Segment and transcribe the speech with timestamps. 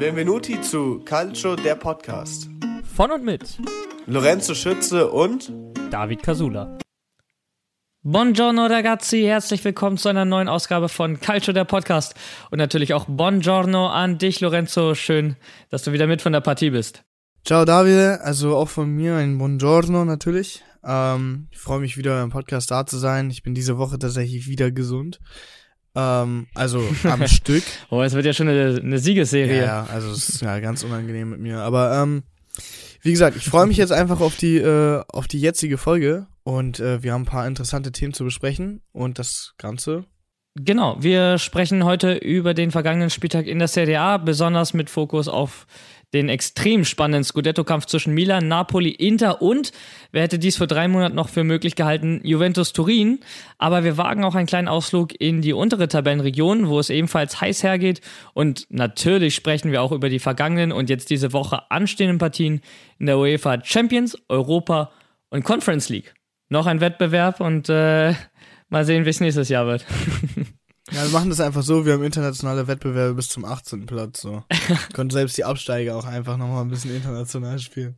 [0.00, 2.48] Benvenuti zu Calcio, der Podcast.
[2.96, 3.58] Von und mit
[4.06, 5.52] Lorenzo Schütze und
[5.90, 6.78] David Casula.
[8.02, 12.14] Buongiorno ragazzi, herzlich willkommen zu einer neuen Ausgabe von Calcio, der Podcast.
[12.50, 14.94] Und natürlich auch Buongiorno an dich, Lorenzo.
[14.94, 15.36] Schön,
[15.68, 17.02] dass du wieder mit von der Partie bist.
[17.44, 20.64] Ciao David, also auch von mir ein Buongiorno natürlich.
[20.82, 23.28] Ähm, ich freue mich wieder im Podcast da zu sein.
[23.28, 25.20] Ich bin diese Woche tatsächlich wieder gesund.
[25.94, 27.64] Ähm, also am Stück.
[27.90, 29.62] Oh, es wird ja schon eine, eine Siegesserie.
[29.62, 31.60] Ja, also es ist ja ganz unangenehm mit mir.
[31.60, 32.22] Aber ähm,
[33.02, 36.80] wie gesagt, ich freue mich jetzt einfach auf die, äh, auf die jetzige Folge und
[36.80, 40.04] äh, wir haben ein paar interessante Themen zu besprechen und das Ganze.
[40.56, 45.28] Genau, wir sprechen heute über den vergangenen Spieltag in der Serie A, besonders mit Fokus
[45.28, 45.66] auf
[46.12, 49.72] den extrem spannenden Scudetto-Kampf zwischen Milan, Napoli, Inter und,
[50.10, 53.20] wer hätte dies vor drei Monaten noch für möglich gehalten, Juventus Turin.
[53.58, 57.62] Aber wir wagen auch einen kleinen Ausflug in die untere Tabellenregion, wo es ebenfalls heiß
[57.62, 58.00] hergeht.
[58.34, 62.60] Und natürlich sprechen wir auch über die vergangenen und jetzt diese Woche anstehenden Partien
[62.98, 64.90] in der UEFA Champions, Europa
[65.30, 66.14] und Conference League.
[66.48, 68.14] Noch ein Wettbewerb und äh,
[68.68, 69.86] mal sehen, wie es nächstes Jahr wird.
[70.92, 73.86] Ja, wir machen das einfach so, wir haben internationale Wettbewerbe bis zum 18.
[73.86, 74.20] Platz.
[74.20, 74.42] So.
[74.92, 77.96] Können selbst die Absteiger auch einfach nochmal ein bisschen international spielen.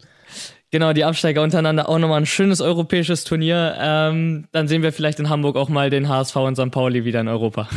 [0.71, 3.77] Genau, die Absteiger untereinander auch nochmal ein schönes europäisches Turnier.
[3.79, 6.70] Ähm, dann sehen wir vielleicht in Hamburg auch mal den HSV und St.
[6.70, 7.69] Pauli wieder in Europa.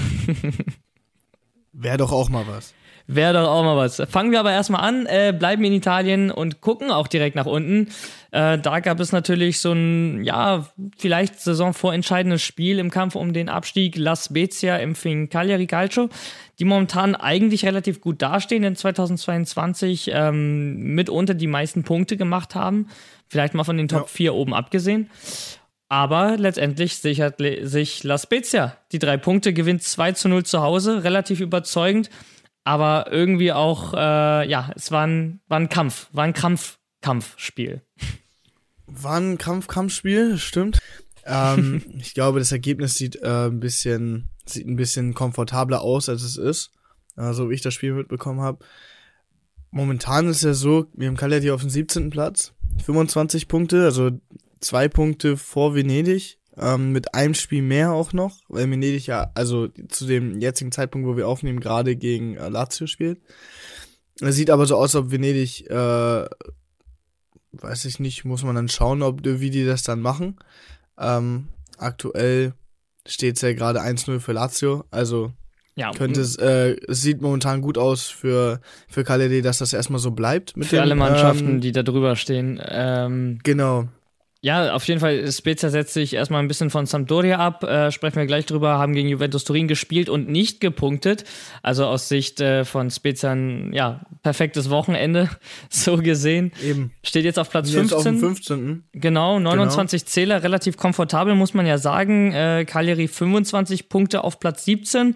[1.74, 2.74] Wäre doch auch mal was.
[3.08, 4.02] Wäre doch auch mal was.
[4.10, 7.90] Fangen wir aber erstmal an, äh, bleiben in Italien und gucken auch direkt nach unten.
[8.32, 10.66] Äh, da gab es natürlich so ein, ja,
[10.98, 13.96] vielleicht saisonvorentscheidendes Spiel im Kampf um den Abstieg.
[13.96, 16.10] La Spezia empfing Cagliari Calcio,
[16.58, 22.88] die momentan eigentlich relativ gut dastehen in 2022, ähm, mitunter die meisten Punkte gemacht haben.
[23.28, 24.08] Vielleicht mal von den Top ja.
[24.08, 25.12] 4 oben abgesehen.
[25.90, 31.04] Aber letztendlich sichert sich La Spezia die drei Punkte, gewinnt 2 zu 0 zu Hause,
[31.04, 32.10] relativ überzeugend
[32.66, 37.84] aber irgendwie auch, äh, ja, es war ein, war ein Kampf, war ein Kampf, Kampfspiel.
[38.88, 40.80] War ein Kampf-Kampfspiel, stimmt.
[41.26, 46.24] Ähm, ich glaube, das Ergebnis sieht äh, ein bisschen, sieht ein bisschen komfortabler aus, als
[46.24, 46.72] es ist.
[47.16, 48.66] Äh, so wie ich das Spiel mitbekommen habe.
[49.70, 52.10] Momentan ist ja so, wir haben Cagliari auf dem 17.
[52.10, 54.10] Platz, 25 Punkte, also
[54.60, 59.68] zwei Punkte vor Venedig ähm, mit einem Spiel mehr auch noch, weil Venedig ja, also
[59.90, 63.20] zu dem jetzigen Zeitpunkt, wo wir aufnehmen, gerade gegen äh, Lazio spielt.
[64.22, 66.26] Es sieht aber so aus, ob Venedig, äh,
[67.52, 70.38] weiß ich nicht, muss man dann schauen, ob wie die das dann machen.
[70.98, 72.54] Ähm, aktuell
[73.06, 75.34] steht es ja gerade 1-0 für Lazio, also
[75.76, 80.00] ja, könnte es, äh, es sieht momentan gut aus für, für Cagliari, dass das erstmal
[80.00, 80.56] so bleibt.
[80.56, 82.62] Mit für den, alle Mannschaften, ähm, die da drüber stehen.
[82.66, 83.90] Ähm, genau.
[84.46, 88.18] Ja, auf jeden Fall, Spezia setzt sich erstmal ein bisschen von Sampdoria ab, äh, sprechen
[88.18, 91.24] wir gleich drüber, haben gegen Juventus Turin gespielt und nicht gepunktet.
[91.64, 95.32] Also aus Sicht äh, von Spezia ein ja, perfektes Wochenende,
[95.72, 96.52] so gesehen.
[96.64, 96.92] Eben.
[97.02, 97.98] Steht jetzt auf Platz 15.
[97.98, 98.84] Auf dem 15.
[98.94, 100.10] Genau, 29 genau.
[100.12, 102.32] Zähler, relativ komfortabel, muss man ja sagen.
[102.32, 105.16] Äh, Cagliari 25 Punkte auf Platz 17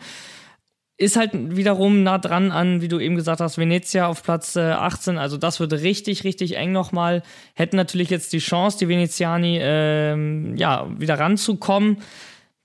[0.99, 4.71] ist halt wiederum nah dran an, wie du eben gesagt hast, Venezia auf Platz äh,
[4.71, 5.17] 18.
[5.17, 7.23] Also das wird richtig, richtig eng nochmal.
[7.55, 11.99] Hätten natürlich jetzt die Chance, die Veneziani ähm, ja, wieder ranzukommen.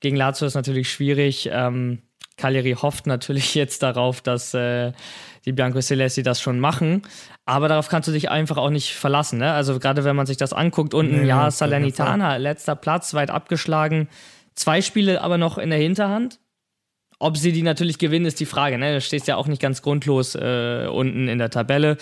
[0.01, 1.49] Gegen Lazio ist natürlich schwierig.
[1.53, 2.01] Ähm,
[2.37, 4.91] Cagliari hofft natürlich jetzt darauf, dass äh,
[5.45, 7.03] die Bianco Celesti das schon machen.
[7.47, 9.39] Aber darauf kannst du dich einfach auch nicht verlassen.
[9.39, 9.53] Ne?
[9.53, 14.09] Also gerade wenn man sich das anguckt, unten, nee, ja, Salernitana, letzter Platz, weit abgeschlagen.
[14.57, 16.41] Zwei Spiele aber noch in der Hinterhand.
[17.19, 18.77] Ob sie die natürlich gewinnen, ist die Frage.
[18.79, 18.95] Ne?
[18.95, 21.97] Du stehst ja auch nicht ganz grundlos äh, unten in der Tabelle.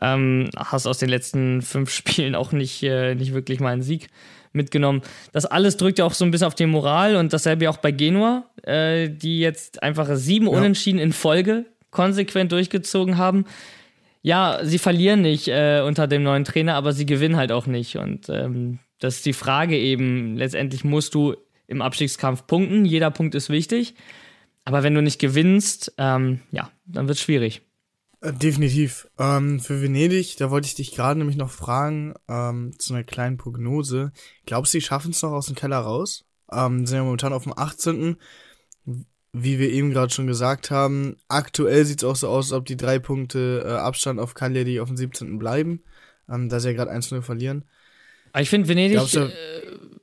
[0.00, 4.08] Ähm, hast aus den letzten fünf Spielen auch nicht, äh, nicht wirklich mal einen Sieg
[4.52, 5.02] mitgenommen.
[5.32, 7.90] Das alles drückt ja auch so ein bisschen auf die Moral und dasselbe auch bei
[7.90, 10.52] Genua, äh, die jetzt einfach sieben ja.
[10.52, 13.44] Unentschieden in Folge konsequent durchgezogen haben.
[14.22, 17.96] Ja, sie verlieren nicht äh, unter dem neuen Trainer, aber sie gewinnen halt auch nicht.
[17.96, 20.36] Und ähm, das ist die Frage eben.
[20.36, 21.34] Letztendlich musst du
[21.66, 22.84] im Abstiegskampf punkten.
[22.84, 23.94] Jeder Punkt ist wichtig.
[24.64, 27.62] Aber wenn du nicht gewinnst, ähm, ja, dann wird es schwierig.
[28.20, 29.08] Äh, definitiv.
[29.18, 33.36] Ähm, für Venedig, da wollte ich dich gerade nämlich noch fragen, ähm, zu einer kleinen
[33.36, 34.12] Prognose.
[34.46, 36.24] Glaubst du, sie schaffen es noch aus dem Keller raus?
[36.50, 38.16] Ähm, sind ja momentan auf dem 18.
[39.34, 42.66] Wie wir eben gerade schon gesagt haben, aktuell sieht es auch so aus, als ob
[42.66, 45.38] die drei Punkte äh, Abstand auf Cagliari auf dem 17.
[45.38, 45.82] bleiben,
[46.28, 47.64] ähm, da sie ja gerade 1-0 verlieren.
[48.38, 49.28] Ich finde, Venedig, äh,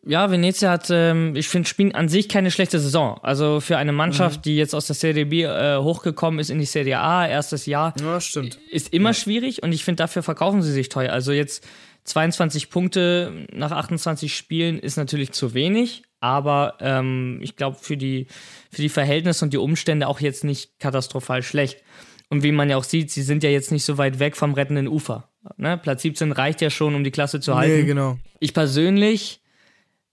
[0.05, 3.19] ja, Venezia hat, ähm, ich finde, spielen an sich keine schlechte Saison.
[3.21, 4.41] Also für eine Mannschaft, mhm.
[4.43, 7.93] die jetzt aus der Serie B äh, hochgekommen ist in die Serie A, erstes Jahr,
[7.99, 8.59] ja, stimmt.
[8.71, 9.13] ist immer ja.
[9.13, 11.11] schwierig und ich finde, dafür verkaufen sie sich teuer.
[11.11, 11.67] Also jetzt
[12.05, 18.27] 22 Punkte nach 28 Spielen ist natürlich zu wenig, aber ähm, ich glaube, für die,
[18.71, 21.83] für die Verhältnisse und die Umstände auch jetzt nicht katastrophal schlecht.
[22.29, 24.53] Und wie man ja auch sieht, sie sind ja jetzt nicht so weit weg vom
[24.53, 25.28] rettenden Ufer.
[25.57, 25.77] Ne?
[25.77, 27.75] Platz 17 reicht ja schon, um die Klasse zu halten.
[27.75, 28.17] Nee, genau.
[28.39, 29.41] Ich persönlich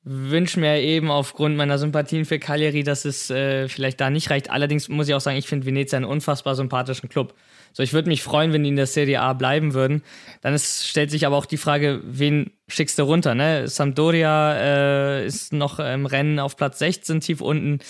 [0.08, 4.50] wünsche mir eben aufgrund meiner Sympathien für Cagliari, dass es äh, vielleicht da nicht reicht.
[4.50, 7.34] Allerdings muss ich auch sagen, ich finde Venezia einen unfassbar sympathischen Club.
[7.73, 10.02] So, ich würde mich freuen, wenn die in der Serie A bleiben würden.
[10.43, 13.34] Dann ist, stellt sich aber auch die Frage, wen schickst du runter?
[13.34, 13.67] Ne?
[13.67, 17.81] Sampdoria äh, ist noch im Rennen auf Platz 16, tief unten.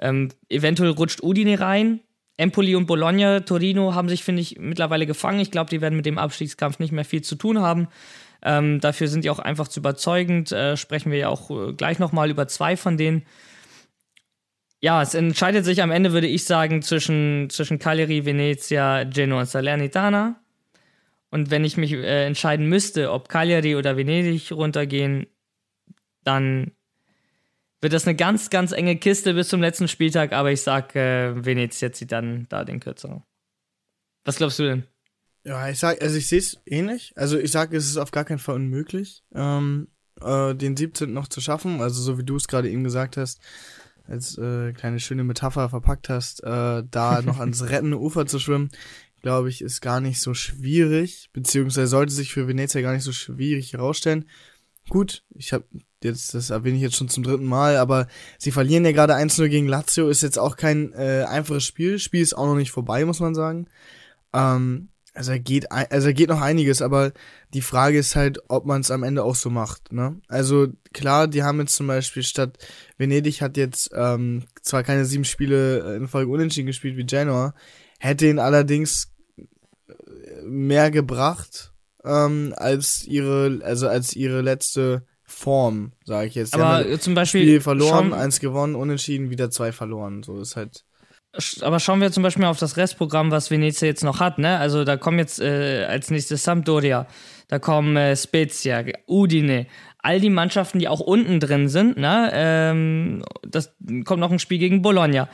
[0.00, 2.00] Ähm, eventuell rutscht Udine rein.
[2.36, 5.40] Empoli und Bologna, Torino haben sich, finde ich, mittlerweile gefangen.
[5.40, 7.88] Ich glaube, die werden mit dem Abstiegskampf nicht mehr viel zu tun haben.
[8.42, 10.52] Ähm, dafür sind die auch einfach zu überzeugend.
[10.52, 13.24] Äh, sprechen wir ja auch äh, gleich nochmal über zwei von denen.
[14.80, 19.48] Ja, es entscheidet sich am Ende, würde ich sagen, zwischen, zwischen Cagliari, Venezia, Genoa und
[19.48, 20.38] Salernitana.
[21.30, 25.26] Und wenn ich mich äh, entscheiden müsste, ob Cagliari oder Venedig runtergehen,
[26.22, 26.72] dann
[27.86, 31.44] wird das eine ganz, ganz enge Kiste bis zum letzten Spieltag, aber ich sag, äh,
[31.44, 33.22] Venezia zieht dann da den kürzeren.
[34.24, 34.82] Was glaubst du denn?
[35.44, 37.12] Ja, ich sag, also ich sehe es ähnlich.
[37.14, 39.86] Also ich sage, es ist auf gar keinen Fall unmöglich, ähm,
[40.20, 41.12] äh, den 17.
[41.12, 41.80] noch zu schaffen.
[41.80, 43.40] Also so wie du es gerade eben gesagt hast,
[44.08, 48.70] als äh, kleine schöne Metapher verpackt hast, äh, da noch ans rettende Ufer zu schwimmen,
[49.22, 53.12] glaube ich, ist gar nicht so schwierig, beziehungsweise sollte sich für Venezia gar nicht so
[53.12, 54.24] schwierig herausstellen.
[54.88, 55.64] Gut, ich habe
[56.02, 58.06] jetzt, das erwähne ich jetzt schon zum dritten Mal, aber
[58.38, 61.98] sie verlieren ja gerade 1-0 gegen Lazio, ist jetzt auch kein äh, einfaches Spiel.
[61.98, 63.66] Spiel ist auch noch nicht vorbei, muss man sagen.
[64.32, 67.12] Ähm, also er geht, also er geht noch einiges, aber
[67.54, 69.90] die Frage ist halt, ob man es am Ende auch so macht.
[69.90, 70.20] Ne?
[70.28, 72.58] Also klar, die haben jetzt zum Beispiel statt
[72.98, 77.54] Venedig hat jetzt ähm, zwar keine sieben Spiele in Folge unentschieden gespielt wie Genoa,
[77.98, 81.72] hätte ihn allerdings äh, mehr gebracht
[82.06, 86.54] ähm, als ihre, also als ihre letzte Form, sage ich jetzt.
[86.54, 90.22] Die aber zum Beispiel Spiel verloren, eins gewonnen, unentschieden, wieder zwei verloren.
[90.22, 90.84] So ist halt
[91.60, 94.38] aber schauen wir zum Beispiel auf das Restprogramm, was Venezia jetzt noch hat.
[94.38, 94.58] Ne?
[94.58, 97.06] Also da kommen jetzt äh, als nächstes Sampdoria,
[97.48, 99.66] da kommen äh, Spezia, Udine,
[99.98, 101.98] all die Mannschaften, die auch unten drin sind.
[101.98, 102.30] Ne?
[102.32, 103.74] Ähm, das
[104.04, 105.28] kommt noch ein Spiel gegen Bologna.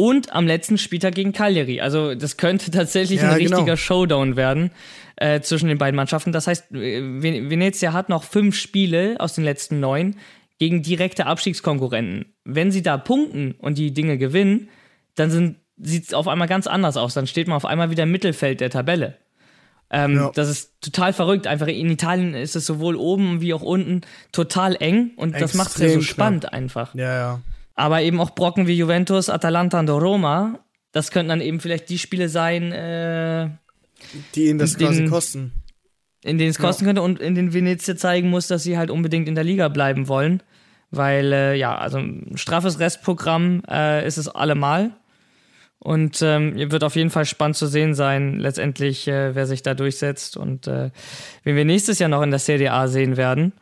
[0.00, 1.80] Und am letzten Spieltag gegen Cagliari.
[1.80, 3.56] Also das könnte tatsächlich ja, ein genau.
[3.56, 4.70] richtiger Showdown werden
[5.16, 6.30] äh, zwischen den beiden Mannschaften.
[6.30, 10.14] Das heißt, Venezia hat noch fünf Spiele aus den letzten neun
[10.60, 12.32] gegen direkte Abstiegskonkurrenten.
[12.44, 14.68] Wenn sie da punkten und die Dinge gewinnen,
[15.16, 17.14] dann sieht es auf einmal ganz anders aus.
[17.14, 19.16] Dann steht man auf einmal wieder im Mittelfeld der Tabelle.
[19.90, 20.30] Ähm, ja.
[20.32, 21.48] Das ist total verrückt.
[21.48, 25.54] Einfach in Italien ist es sowohl oben wie auch unten total eng und Extrem das
[25.54, 26.52] macht es ja so spannend knapp.
[26.52, 26.94] einfach.
[26.94, 27.40] Ja, ja.
[27.78, 30.58] Aber eben auch Brocken wie Juventus, Atalanta und Roma,
[30.90, 33.50] das könnten dann eben vielleicht die Spiele sein, äh,
[34.34, 35.52] die ihnen das den, quasi kosten.
[36.24, 36.88] In denen es kosten ja.
[36.88, 40.08] könnte und in denen Venezia zeigen muss, dass sie halt unbedingt in der Liga bleiben
[40.08, 40.42] wollen.
[40.90, 44.90] Weil, äh, ja, also ein straffes Restprogramm äh, ist es allemal.
[45.78, 49.74] Und ähm, wird auf jeden Fall spannend zu sehen sein, letztendlich, äh, wer sich da
[49.74, 50.90] durchsetzt und äh,
[51.44, 53.52] wen wir nächstes Jahr noch in der Serie A sehen werden.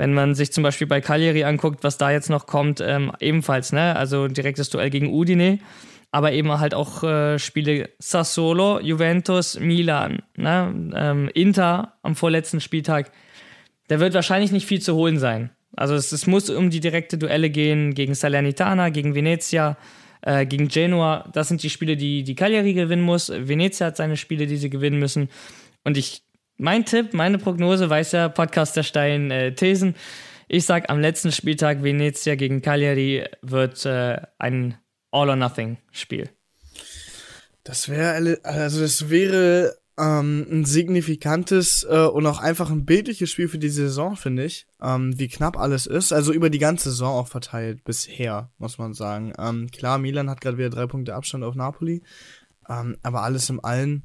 [0.00, 3.70] Wenn man sich zum Beispiel bei Cagliari anguckt, was da jetzt noch kommt, ähm, ebenfalls,
[3.70, 3.94] ne?
[3.96, 5.58] Also direktes Duell gegen Udine,
[6.10, 10.92] aber eben halt auch äh, Spiele Sassolo, Juventus, Milan, ne?
[10.96, 13.12] Ähm, Inter am vorletzten Spieltag.
[13.88, 15.50] Da wird wahrscheinlich nicht viel zu holen sein.
[15.76, 19.76] Also es, es muss um die direkte Duelle gehen gegen Salernitana, gegen Venezia
[20.22, 23.28] äh, gegen Genua, das sind die Spiele, die die Cagliari gewinnen muss.
[23.28, 25.28] Venezia hat seine Spiele, die sie gewinnen müssen.
[25.84, 26.22] Und ich,
[26.60, 29.96] mein Tipp, meine Prognose, weiß ja, Podcast der steilen äh, Thesen.
[30.46, 34.76] Ich sag, am letzten Spieltag Venezia gegen Cagliari wird äh, ein
[35.10, 36.28] All-or-Nothing-Spiel.
[37.64, 43.48] Das wäre, also das wäre ähm, ein signifikantes äh, und auch einfach ein bildliches Spiel
[43.48, 44.66] für die Saison, finde ich.
[44.82, 46.12] Ähm, wie knapp alles ist.
[46.12, 49.32] Also über die ganze Saison auch verteilt bisher, muss man sagen.
[49.38, 52.02] Ähm, klar, Milan hat gerade wieder drei Punkte Abstand auf Napoli.
[52.68, 54.02] Ähm, aber alles im Allen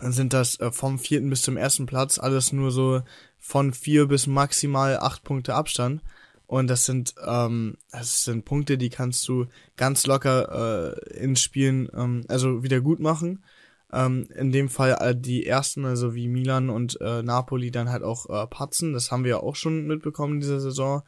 [0.00, 3.02] sind das äh, vom vierten bis zum ersten Platz alles nur so
[3.38, 6.02] von vier bis maximal acht Punkte Abstand.
[6.46, 9.46] Und das sind, ähm, das sind Punkte, die kannst du
[9.76, 13.44] ganz locker äh, in Spielen, ähm, also wieder gut machen.
[13.92, 18.02] Ähm, in dem Fall äh, die ersten, also wie Milan und äh, Napoli, dann halt
[18.02, 18.92] auch äh, patzen.
[18.92, 21.02] Das haben wir ja auch schon mitbekommen in dieser Saison.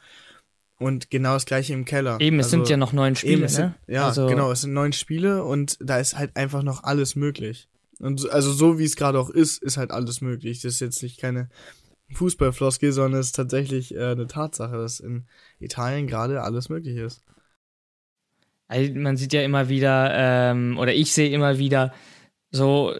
[0.79, 2.19] Und genau das gleiche im Keller.
[2.19, 3.49] Eben, es also, sind ja noch neun Spiele, ne?
[3.49, 7.15] Sind, ja, also, genau, es sind neun Spiele und da ist halt einfach noch alles
[7.15, 7.67] möglich.
[7.99, 10.61] Und also so wie es gerade auch ist, ist halt alles möglich.
[10.61, 11.49] Das ist jetzt nicht keine
[12.13, 15.25] Fußballfloskel, sondern es ist tatsächlich äh, eine Tatsache, dass in
[15.59, 17.23] Italien gerade alles möglich ist.
[18.67, 21.93] Also man sieht ja immer wieder, ähm, oder ich sehe immer wieder,
[22.51, 22.95] so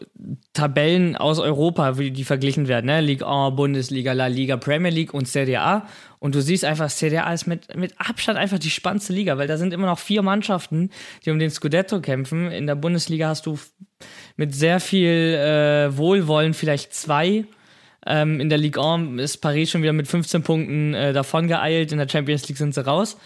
[0.54, 3.00] Tabellen aus Europa, wie die verglichen werden, ne?
[3.02, 5.88] Liga 1, Bundesliga, La Liga, Premier League und Serie A.
[6.20, 9.48] Und du siehst einfach, Serie A ist mit, mit Abstand einfach die spannendste Liga, weil
[9.48, 10.90] da sind immer noch vier Mannschaften,
[11.26, 12.52] die um den Scudetto kämpfen.
[12.52, 13.58] In der Bundesliga hast du
[14.36, 17.46] mit sehr viel äh, Wohlwollen vielleicht zwei.
[18.06, 21.92] Ähm, in der Ligue 1 ist Paris schon wieder mit 15 Punkten äh, davon geeilt,
[21.92, 23.18] in der Champions League sind sie raus.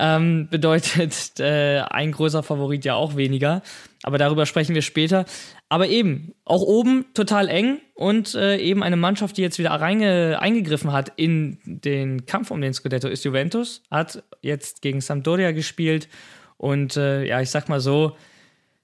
[0.00, 3.62] Ähm, bedeutet äh, ein großer Favorit ja auch weniger.
[4.04, 5.24] Aber darüber sprechen wir später.
[5.68, 10.40] Aber eben, auch oben total eng und äh, eben eine Mannschaft, die jetzt wieder reinge
[10.40, 13.82] eingegriffen hat in den Kampf um den Scudetto, ist Juventus.
[13.90, 16.08] Hat jetzt gegen Sampdoria gespielt
[16.56, 18.16] und äh, ja, ich sag mal so,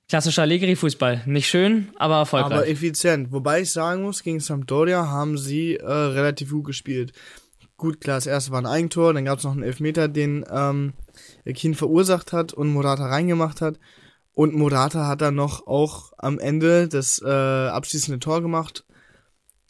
[0.09, 1.23] klassischer Allegri-Fußball.
[1.27, 2.53] Nicht schön, aber erfolgreich.
[2.53, 3.33] Aber effizient.
[3.33, 7.13] Wobei ich sagen muss, gegen Sampdoria haben sie äh, relativ gut gespielt.
[7.77, 10.93] Gut, klar, das erste war ein Eigentor, dann gab es noch einen Elfmeter, den ähm,
[11.55, 13.79] Kien verursacht hat und Morata reingemacht hat.
[14.33, 18.85] Und Morata hat dann noch auch am Ende das äh, abschließende Tor gemacht.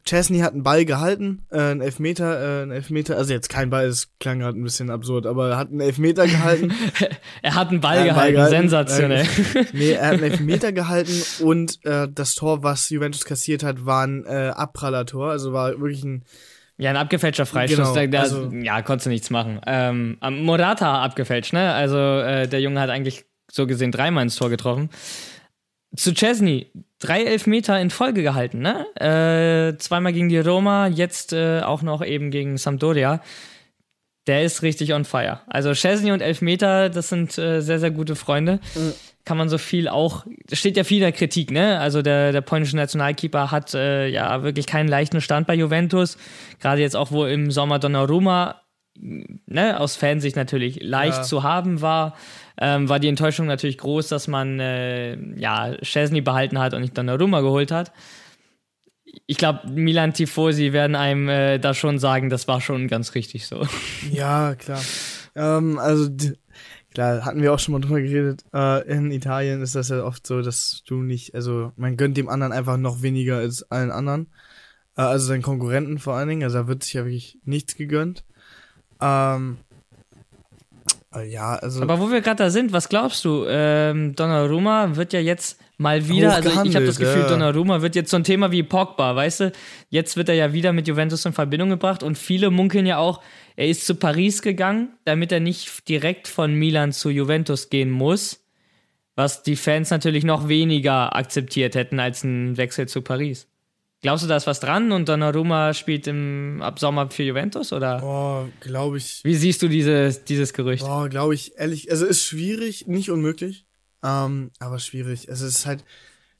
[0.04, 3.88] Chesney hat einen Ball gehalten, äh, einen Elfmeter, äh, einen Elfmeter, also jetzt kein Ball,
[3.88, 6.74] das klang gerade ein bisschen absurd, aber er hat einen Elfmeter gehalten.
[7.42, 9.26] er hat einen Ball, einen gehalten, Ball gehalten, sensationell.
[9.54, 13.86] Äh, nee, er hat einen Elfmeter gehalten und äh, das Tor, was Juventus kassiert hat,
[13.86, 16.24] war ein äh, Abprallertor, also war wirklich ein
[16.76, 19.60] ja, ein abgefälschter Freistoß, genau, da, also, ja, konntest du nichts machen.
[19.66, 21.72] Ähm, Morata abgefälscht, ne?
[21.72, 24.90] Also äh, der Junge hat eigentlich so gesehen dreimal ins Tor getroffen.
[25.96, 28.86] Zu Chesney, drei Elfmeter in Folge gehalten, ne?
[28.96, 33.20] Äh, zweimal gegen die Roma, jetzt äh, auch noch eben gegen Sampdoria.
[34.26, 35.42] Der ist richtig on fire.
[35.46, 38.58] Also Chesney und Elfmeter, das sind äh, sehr, sehr gute Freunde.
[38.74, 38.94] Mhm.
[39.24, 41.80] Kann man so viel auch, steht ja viel in der Kritik, ne?
[41.80, 46.18] Also der, der polnische Nationalkeeper hat äh, ja wirklich keinen leichten Stand bei Juventus.
[46.60, 48.60] Gerade jetzt auch, wo im Sommer Donnarumma,
[48.96, 51.22] ne, aus Fansicht natürlich leicht ja.
[51.22, 52.14] zu haben war
[52.60, 56.96] ähm, war die Enttäuschung natürlich groß, dass man äh, ja, Chesney behalten hat und nicht
[56.96, 57.92] Donnarumma geholt hat.
[59.26, 63.46] Ich glaube, Milan Tifosi werden einem äh, da schon sagen, das war schon ganz richtig
[63.46, 63.66] so.
[64.10, 64.80] Ja, klar.
[65.36, 66.08] Ähm, also,
[66.94, 68.44] klar, hatten wir auch schon mal drüber geredet.
[68.54, 72.28] Äh, in Italien ist das ja oft so, dass du nicht, also man gönnt dem
[72.28, 74.28] anderen einfach noch weniger als allen anderen.
[74.96, 76.44] Äh, also seinen Konkurrenten vor allen Dingen.
[76.44, 78.24] Also da wird sich ja wirklich nichts gegönnt.
[79.00, 79.58] Ähm,
[81.14, 81.82] äh, ja, also.
[81.82, 83.44] Aber wo wir gerade da sind, was glaubst du?
[83.46, 87.28] Ähm, Donnarumma wird ja jetzt mal wieder, also ich habe das Gefühl, ja.
[87.28, 89.52] Donnarumma wird jetzt so ein Thema wie Pogba, weißt du?
[89.90, 93.20] Jetzt wird er ja wieder mit Juventus in Verbindung gebracht und viele munkeln ja auch,
[93.56, 98.40] er ist zu Paris gegangen, damit er nicht direkt von Milan zu Juventus gehen muss.
[99.16, 103.46] Was die Fans natürlich noch weniger akzeptiert hätten als ein Wechsel zu Paris.
[104.02, 108.00] Glaubst du, da ist was dran und Donnarumma spielt im, ab Sommer für Juventus oder?
[108.00, 109.20] Boah, glaube ich.
[109.25, 110.84] Wie siehst du dieses, dieses Gerücht?
[110.84, 113.64] Boah, glaube ich, ehrlich, also ist schwierig, nicht unmöglich,
[114.02, 115.28] ähm, aber schwierig.
[115.28, 115.84] Es ist halt.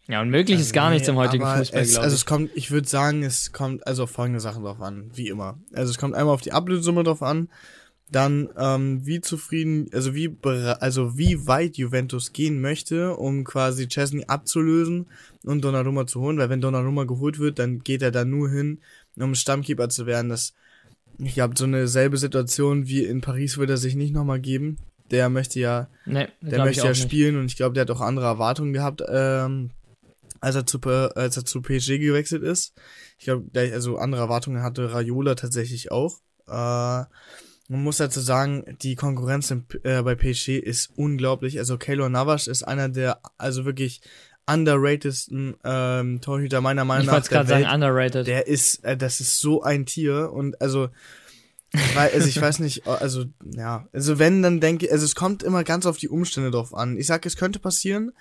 [0.07, 2.71] Ja, unmöglich also, ist gar nee, nichts im heutigen Fußball, es, Also es kommt, ich
[2.71, 5.59] würde sagen, es kommt also auf folgende Sachen drauf an, wie immer.
[5.73, 7.49] Also es kommt einmal auf die Ablösesumme drauf an,
[8.11, 14.25] dann ähm, wie zufrieden, also wie also wie weit Juventus gehen möchte, um quasi Chesney
[14.27, 15.07] abzulösen
[15.43, 18.81] und Donnarumma zu holen, weil wenn Donnarumma geholt wird, dann geht er da nur hin,
[19.17, 20.29] um Stammkeeper zu werden.
[20.29, 20.53] Das
[21.19, 24.79] ich glaube, so eine selbe Situation wie in Paris wird er sich nicht nochmal geben.
[25.11, 27.41] Der möchte ja, nee, der möchte ja spielen nicht.
[27.41, 29.71] und ich glaube, der hat auch andere Erwartungen gehabt, ähm,
[30.45, 32.75] als er zu als er zu PSG gewechselt ist.
[33.19, 36.21] Ich glaube, also andere Erwartungen hatte Raiola tatsächlich auch.
[36.47, 37.05] Äh,
[37.69, 41.59] man muss dazu sagen, die Konkurrenz in, äh, bei PSG ist unglaublich.
[41.59, 44.03] Also Keylor Navas ist einer der, also wirklich
[44.47, 47.15] underratedsten ähm, Torhüter meiner Meinung nach.
[47.15, 48.27] Ich wollte gerade sagen, underrated.
[48.27, 50.91] Der ist, äh, das ist so ein Tier und also,
[51.95, 55.65] weil, also ich weiß nicht, also ja, also wenn dann denke, also es kommt immer
[55.65, 56.99] ganz auf die Umstände drauf an.
[56.99, 58.13] Ich sag, es könnte passieren,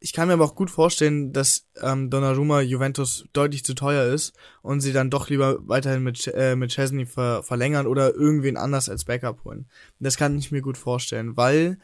[0.00, 4.32] ich kann mir aber auch gut vorstellen, dass ähm, Donnarumma Juventus deutlich zu teuer ist
[4.62, 8.88] und sie dann doch lieber weiterhin mit, äh, mit Chesney ver verlängern oder irgendwen anders
[8.88, 9.66] als Backup holen.
[9.98, 11.78] Das kann ich mir gut vorstellen, weil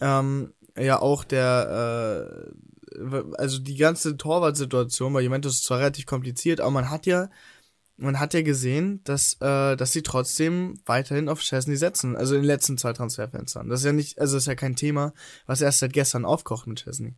[0.00, 2.56] ähm, ja auch der,
[2.96, 7.28] äh, also die ganze Torwartsituation bei Juventus ist zwar relativ kompliziert, aber man hat ja,
[7.98, 12.40] man hat ja gesehen, dass, äh, dass sie trotzdem weiterhin auf Chesney setzen, also in
[12.42, 13.68] den letzten zwei Transferfenstern.
[13.68, 15.12] Das ist ja nicht, also das ist ja kein Thema,
[15.46, 17.16] was erst seit gestern aufkocht mit Chesney.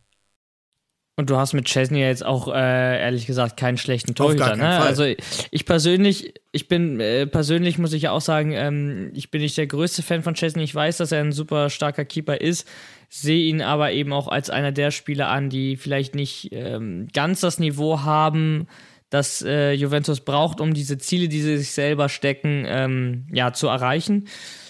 [1.15, 4.55] Und du hast mit Chesney jetzt auch, äh, ehrlich gesagt, keinen schlechten Torhüter.
[4.55, 4.79] Ne?
[4.79, 5.05] Also
[5.51, 9.55] ich persönlich, ich bin äh, persönlich, muss ich ja auch sagen, ähm, ich bin nicht
[9.55, 10.63] der größte Fan von Chesney.
[10.63, 12.67] Ich weiß, dass er ein super starker Keeper ist,
[13.09, 17.41] sehe ihn aber eben auch als einer der Spieler an, die vielleicht nicht ähm, ganz
[17.41, 18.67] das Niveau haben,
[19.11, 23.67] das äh, Juventus braucht, um diese Ziele, die sie sich selber stecken, ähm, ja, zu
[23.67, 24.27] erreichen.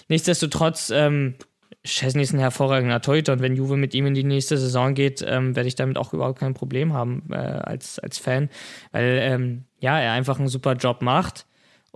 [0.08, 1.36] Nichtsdestotrotz ähm,
[1.84, 5.22] Chesney ist ein hervorragender Torhüter und wenn Juve mit ihm in die nächste Saison geht,
[5.26, 8.48] ähm, werde ich damit auch überhaupt kein Problem haben äh, als, als Fan,
[8.92, 11.46] weil ähm, ja, er einfach einen super Job macht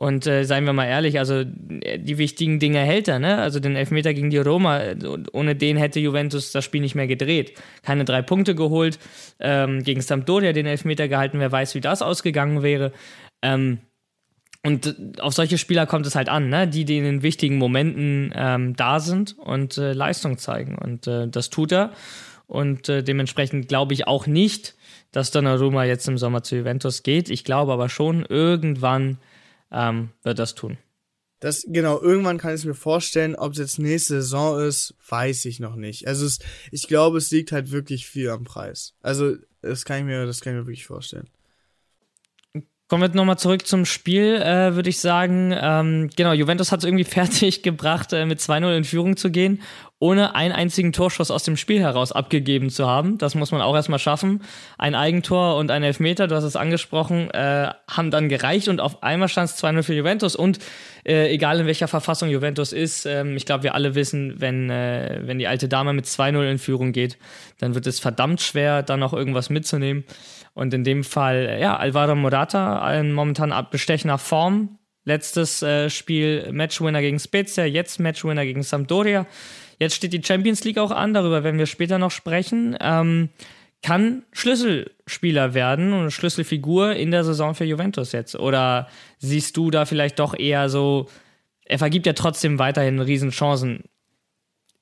[0.00, 3.38] Und äh, seien wir mal ehrlich, also die wichtigen Dinge hält er, ne?
[3.38, 4.80] Also den Elfmeter gegen die Roma,
[5.32, 7.60] ohne den hätte Juventus das Spiel nicht mehr gedreht.
[7.82, 9.00] Keine drei Punkte geholt,
[9.40, 12.92] ähm, gegen Sampdoria den Elfmeter gehalten, wer weiß, wie das ausgegangen wäre.
[13.42, 13.78] Ähm,
[14.68, 16.68] und auf solche Spieler kommt es halt an, ne?
[16.68, 20.76] die, die in den wichtigen Momenten ähm, da sind und äh, Leistung zeigen.
[20.76, 21.94] Und äh, das tut er.
[22.46, 24.74] Und äh, dementsprechend glaube ich auch nicht,
[25.10, 27.30] dass Donnarumma jetzt im Sommer zu Juventus geht.
[27.30, 29.16] Ich glaube aber schon, irgendwann
[29.72, 30.76] ähm, wird das tun.
[31.40, 35.46] Das, genau, irgendwann kann ich es mir vorstellen, ob es jetzt nächste Saison ist, weiß
[35.46, 36.06] ich noch nicht.
[36.06, 36.40] Also es,
[36.72, 38.92] ich glaube, es liegt halt wirklich viel am Preis.
[39.00, 41.30] Also, das kann ich mir, das kann ich mir wirklich vorstellen.
[42.88, 45.54] Kommen wir nochmal zurück zum Spiel, äh, würde ich sagen.
[45.54, 49.60] Ähm, genau, Juventus hat es irgendwie fertig gebracht, äh, mit 2-0 in Führung zu gehen
[50.00, 53.18] ohne einen einzigen Torschuss aus dem Spiel heraus abgegeben zu haben.
[53.18, 54.42] Das muss man auch erstmal schaffen.
[54.76, 59.02] Ein Eigentor und ein Elfmeter, du hast es angesprochen, äh, haben dann gereicht und auf
[59.02, 60.60] einmal stand es 2-0 für Juventus und
[61.04, 65.20] äh, egal in welcher Verfassung Juventus ist, ähm, ich glaube, wir alle wissen, wenn, äh,
[65.24, 67.18] wenn die alte Dame mit 2-0 in Führung geht,
[67.58, 70.04] dann wird es verdammt schwer, da noch irgendwas mitzunehmen.
[70.58, 74.78] Und in dem Fall, ja, Alvaro Morata, in momentan bestechender Form.
[75.04, 79.24] Letztes äh, Spiel Matchwinner gegen Spezia, jetzt Matchwinner gegen Sampdoria.
[79.78, 82.76] Jetzt steht die Champions League auch an, darüber werden wir später noch sprechen.
[82.80, 83.28] Ähm,
[83.82, 88.34] kann Schlüsselspieler werden und Schlüsselfigur in der Saison für Juventus jetzt?
[88.34, 88.88] Oder
[89.18, 91.06] siehst du da vielleicht doch eher so,
[91.66, 93.84] er vergibt ja trotzdem weiterhin Riesenchancen.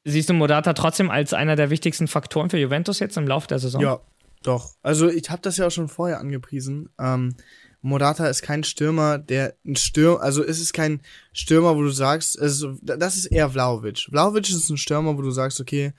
[0.04, 3.59] Siehst du Modata trotzdem als einer der wichtigsten Faktoren für Juventus jetzt im Laufe der
[3.59, 3.83] Saison?
[3.83, 4.00] Ja,
[4.47, 4.76] doch.
[4.83, 6.91] Also ich habe das ja auch schon vorher angepriesen.
[6.99, 7.37] Ähm,
[7.83, 11.00] Morata ist kein Stürmer, der ein Stürmer, also es ist kein
[11.33, 14.09] Stürmer, wo du sagst, also das ist eher Vlaovic.
[14.11, 15.93] Vlaovic ist ein Stürmer, wo du sagst, okay,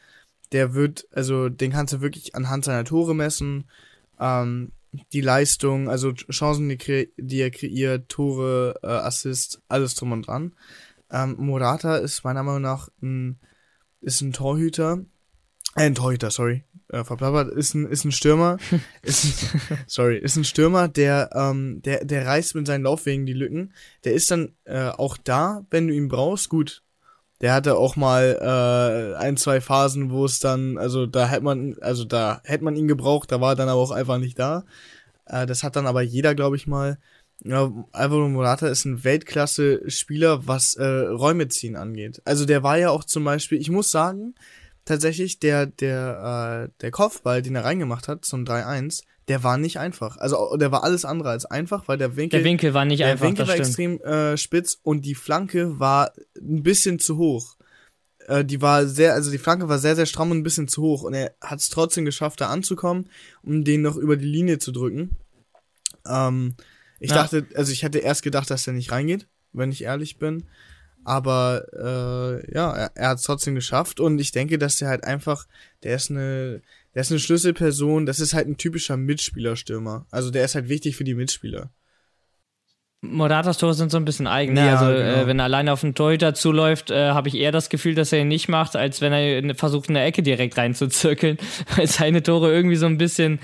[0.51, 3.69] der wird, also den kannst du wirklich anhand seiner Tore messen,
[4.19, 4.71] ähm,
[5.13, 10.55] die Leistung, also Chancen, die, die er kreiert, Tore, äh, Assist, alles drum und dran.
[11.11, 13.39] Ähm, Morata ist meiner Meinung nach ein,
[14.01, 15.05] ist ein Torhüter,
[15.75, 18.57] äh, ein Torhüter, sorry, äh, verplappert, ist ein, ist ein Stürmer,
[19.01, 23.33] ist ein, sorry, ist ein Stürmer, der, ähm, der, der reißt mit seinen Laufwegen die
[23.33, 23.73] Lücken.
[24.03, 26.83] Der ist dann äh, auch da, wenn du ihn brauchst, gut.
[27.41, 31.75] Der hatte auch mal äh, ein, zwei Phasen, wo es dann, also da hätte man,
[31.81, 34.65] also da hätte man ihn gebraucht, da war er dann aber auch einfach nicht da.
[35.25, 36.97] Äh, das hat dann aber jeder, glaube ich mal.
[37.43, 42.21] Ja, Alvaro Morata ist ein Weltklasse-Spieler, was äh, Räume ziehen angeht.
[42.25, 44.33] Also der war ja auch zum Beispiel, ich muss sagen,
[44.87, 49.77] tatsächlich der, der, äh, der Kopfball, den er reingemacht hat zum 3-1, der war nicht
[49.77, 50.17] einfach.
[50.17, 52.39] Also der war alles andere als einfach, weil der Winkel.
[52.39, 53.21] Der Winkel war nicht der einfach.
[53.21, 57.57] Der Winkel war extrem äh, spitz und die Flanke war ein bisschen zu hoch.
[58.27, 60.81] Äh, die war sehr, also die Flanke war sehr, sehr stramm und ein bisschen zu
[60.81, 61.03] hoch.
[61.03, 63.09] Und er hat es trotzdem geschafft, da anzukommen,
[63.43, 65.17] um den noch über die Linie zu drücken.
[66.07, 66.55] Ähm,
[66.99, 67.17] ich ja.
[67.17, 70.45] dachte, also ich hätte erst gedacht, dass der nicht reingeht, wenn ich ehrlich bin.
[71.07, 75.05] Aber äh, ja, er, er hat es trotzdem geschafft und ich denke, dass der halt
[75.05, 75.47] einfach,
[75.83, 76.61] der ist eine,
[76.95, 80.05] der ist eine Schlüsselperson, das ist halt ein typischer Mitspielerstürmer.
[80.11, 81.71] Also der ist halt wichtig für die Mitspieler.
[82.99, 84.51] Moratas Tore sind so ein bisschen eigen.
[84.51, 84.65] Ne?
[84.65, 85.21] Ja, also äh, genau.
[85.21, 88.11] äh, wenn er alleine auf den Torhüter zuläuft, äh, habe ich eher das Gefühl, dass
[88.11, 91.37] er ihn nicht macht, als wenn er versucht, in der Ecke direkt reinzuzirkeln.
[91.77, 93.39] Weil seine Tore irgendwie so ein bisschen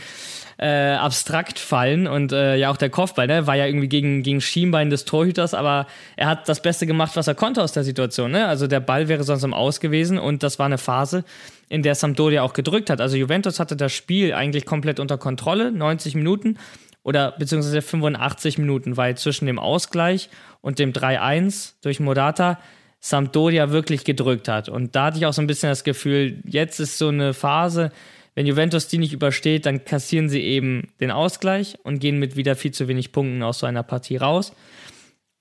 [0.63, 4.39] äh, abstrakt fallen und äh, ja auch der Kopfball, ne, war ja irgendwie gegen, gegen
[4.39, 8.32] Schienbein des Torhüters, aber er hat das Beste gemacht, was er konnte aus der Situation,
[8.32, 8.47] ne?
[8.47, 11.26] Also der Ball wäre sonst im Aus gewesen und das war eine Phase,
[11.67, 13.02] in der Sampdoria auch gedrückt hat.
[13.02, 16.58] Also Juventus hatte das Spiel eigentlich komplett unter Kontrolle, 90 Minuten
[17.04, 20.30] oder beziehungsweise 85 Minuten, weil zwischen dem Ausgleich
[20.62, 22.58] und dem 3-1 durch Morata
[23.02, 24.69] Sampdoria wirklich gedrückt hat.
[24.69, 27.91] Und da hatte ich auch so ein bisschen das Gefühl, jetzt ist so eine Phase,
[28.36, 32.56] wenn Juventus die nicht übersteht, dann kassieren sie eben den Ausgleich und gehen mit wieder
[32.56, 34.54] viel zu wenig Punkten aus so einer Partie raus.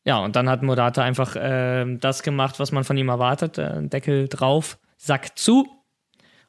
[0.04, 3.58] Ja, und dann hat Morata einfach äh, das gemacht, was man von ihm erwartet.
[3.58, 5.66] Äh, Deckel drauf, Sack zu.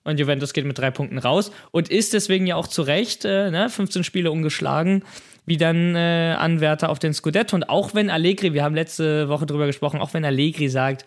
[0.03, 3.51] Und Juventus geht mit drei Punkten raus und ist deswegen ja auch zu Recht äh,
[3.51, 5.05] ne, 15 Spiele ungeschlagen,
[5.45, 7.55] wie dann äh, Anwärter auf den Scudetto.
[7.55, 11.05] Und auch wenn Allegri, wir haben letzte Woche drüber gesprochen, auch wenn Allegri sagt,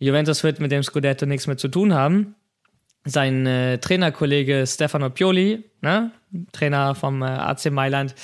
[0.00, 2.34] Juventus wird mit dem Scudetto nichts mehr zu tun haben,
[3.04, 6.10] sein äh, Trainerkollege Stefano Pioli, ne,
[6.52, 8.14] Trainer vom äh, AC Mailand,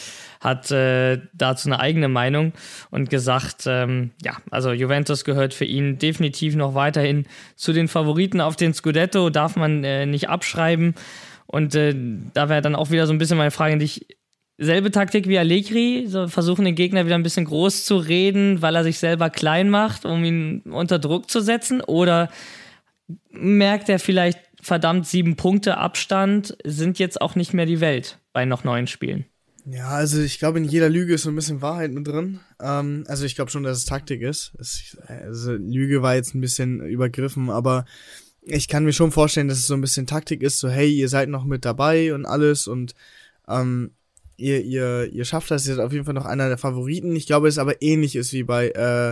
[0.41, 2.53] hat äh, dazu eine eigene Meinung
[2.91, 8.41] und gesagt, ähm, ja, also Juventus gehört für ihn definitiv noch weiterhin zu den Favoriten
[8.41, 10.95] auf den Scudetto, darf man äh, nicht abschreiben.
[11.47, 11.95] Und äh,
[12.33, 14.07] da wäre dann auch wieder so ein bisschen meine Frage an dich.
[14.57, 18.77] Selbe Taktik wie Allegri, so versuchen den Gegner wieder ein bisschen groß zu reden, weil
[18.77, 21.81] er sich selber klein macht, um ihn unter Druck zu setzen?
[21.81, 22.29] Oder
[23.31, 28.45] merkt er vielleicht, verdammt, sieben Punkte Abstand sind jetzt auch nicht mehr die Welt bei
[28.45, 29.25] noch neun Spielen.
[29.67, 32.41] Ja, also ich glaube, in jeder Lüge ist so ein bisschen Wahrheit mit drin.
[32.61, 34.53] Ähm, also ich glaube schon, dass es Taktik ist.
[34.59, 37.85] Es, also Lüge war jetzt ein bisschen übergriffen, aber
[38.43, 41.09] ich kann mir schon vorstellen, dass es so ein bisschen Taktik ist, so hey, ihr
[41.09, 42.95] seid noch mit dabei und alles und
[43.49, 43.93] ähm,
[44.37, 47.15] ihr, ihr, ihr schafft das, ihr seid auf jeden Fall noch einer der Favoriten.
[47.15, 49.11] Ich glaube, es aber ähnlich ist wie bei, äh,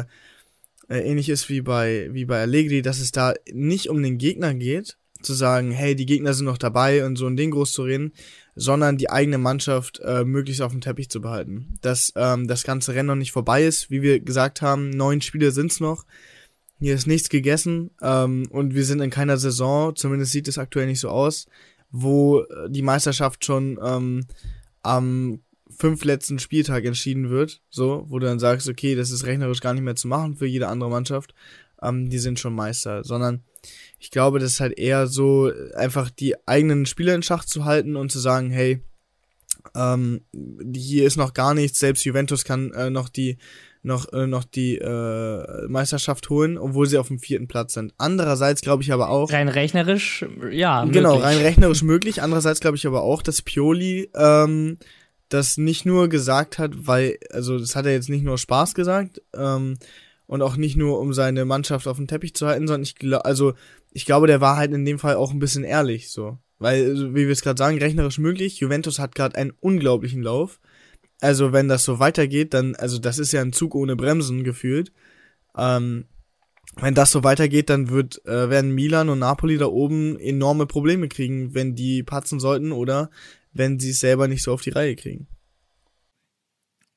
[0.92, 4.54] äh, ähnlich ist wie bei, wie bei Allegri, dass es da nicht um den Gegner
[4.54, 7.82] geht, zu sagen, hey, die Gegner sind noch dabei und so ein Ding groß zu
[7.82, 8.12] reden,
[8.54, 11.74] sondern die eigene Mannschaft äh, möglichst auf dem Teppich zu behalten.
[11.80, 15.50] Dass ähm, das ganze Rennen noch nicht vorbei ist, wie wir gesagt haben, neun Spiele
[15.50, 16.04] sind's noch.
[16.80, 20.86] Hier ist nichts gegessen ähm, und wir sind in keiner Saison, zumindest sieht es aktuell
[20.86, 21.46] nicht so aus,
[21.90, 24.26] wo äh, die Meisterschaft schon ähm,
[24.82, 29.60] am fünf letzten Spieltag entschieden wird, so, wo du dann sagst, okay, das ist rechnerisch
[29.60, 31.34] gar nicht mehr zu machen für jede andere Mannschaft,
[31.82, 33.42] ähm, die sind schon Meister, sondern
[33.98, 37.96] ich glaube, das ist halt eher so, einfach die eigenen Spieler in Schach zu halten
[37.96, 38.82] und zu sagen, hey,
[39.74, 40.22] ähm,
[40.74, 43.38] hier ist noch gar nichts, selbst Juventus kann äh, noch die
[43.82, 47.94] noch, äh, noch die äh, Meisterschaft holen, obwohl sie auf dem vierten Platz sind.
[47.96, 49.32] Andererseits glaube ich aber auch.
[49.32, 50.84] Rein rechnerisch, ja.
[50.84, 51.24] Genau, möglich.
[51.24, 52.22] rein rechnerisch möglich.
[52.22, 54.78] Andererseits glaube ich aber auch, dass Pioli ähm,
[55.28, 59.22] das nicht nur gesagt hat, weil, also das hat er jetzt nicht nur Spaß gesagt,
[59.34, 59.78] ähm,
[60.26, 63.24] und auch nicht nur, um seine Mannschaft auf dem Teppich zu halten, sondern ich glaube,
[63.24, 63.54] also
[63.92, 66.38] ich glaube, der war halt in dem Fall auch ein bisschen ehrlich, so.
[66.58, 68.58] Weil, also, wie wir es gerade sagen, rechnerisch möglich.
[68.60, 70.60] Juventus hat gerade einen unglaublichen Lauf.
[71.20, 74.92] Also, wenn das so weitergeht, dann, also das ist ja ein Zug ohne Bremsen gefühlt.
[75.56, 76.06] Ähm,
[76.76, 81.08] wenn das so weitergeht, dann wird, äh, werden Milan und Napoli da oben enorme Probleme
[81.08, 83.10] kriegen, wenn die patzen sollten oder
[83.52, 85.26] wenn sie es selber nicht so auf die Reihe kriegen.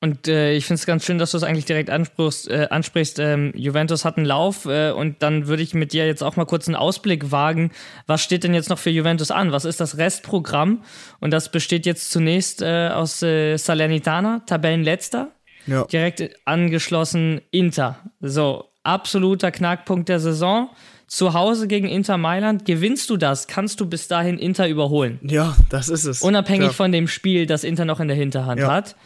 [0.02, 2.50] Und äh, ich finde es ganz schön, dass du es eigentlich direkt ansprichst.
[2.50, 3.20] Äh, ansprichst.
[3.20, 6.44] Ähm, Juventus hat einen Lauf äh, und dann würde ich mit dir jetzt auch mal
[6.44, 7.70] kurz einen Ausblick wagen.
[8.08, 9.52] Was steht denn jetzt noch für Juventus an?
[9.52, 10.82] Was ist das Restprogramm?
[11.20, 15.30] Und das besteht jetzt zunächst äh, aus äh, Salernitana, Tabellenletzter.
[15.68, 15.84] Ja.
[15.84, 18.00] Direkt angeschlossen Inter.
[18.20, 20.68] So, absoluter Knackpunkt der Saison.
[21.06, 25.20] Zu Hause gegen Inter Mailand, gewinnst du das, kannst du bis dahin Inter überholen.
[25.22, 26.22] Ja, das ist es.
[26.22, 26.74] Unabhängig Klar.
[26.74, 28.72] von dem Spiel, das Inter noch in der Hinterhand ja.
[28.72, 28.96] hat.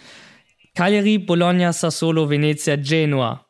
[0.77, 3.47] Cagliari, Bologna, Sassolo, Venezia, Genua.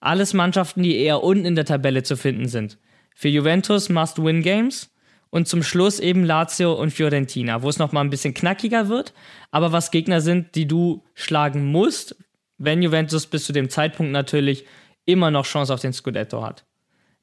[0.00, 2.78] Alles Mannschaften, die eher unten in der Tabelle zu finden sind.
[3.14, 4.90] Für Juventus Must-Win-Games
[5.28, 9.12] und zum Schluss eben Lazio und Fiorentina, wo es nochmal ein bisschen knackiger wird,
[9.50, 12.16] aber was Gegner sind, die du schlagen musst,
[12.56, 14.64] wenn Juventus bis zu dem Zeitpunkt natürlich
[15.04, 16.64] immer noch Chance auf den Scudetto hat.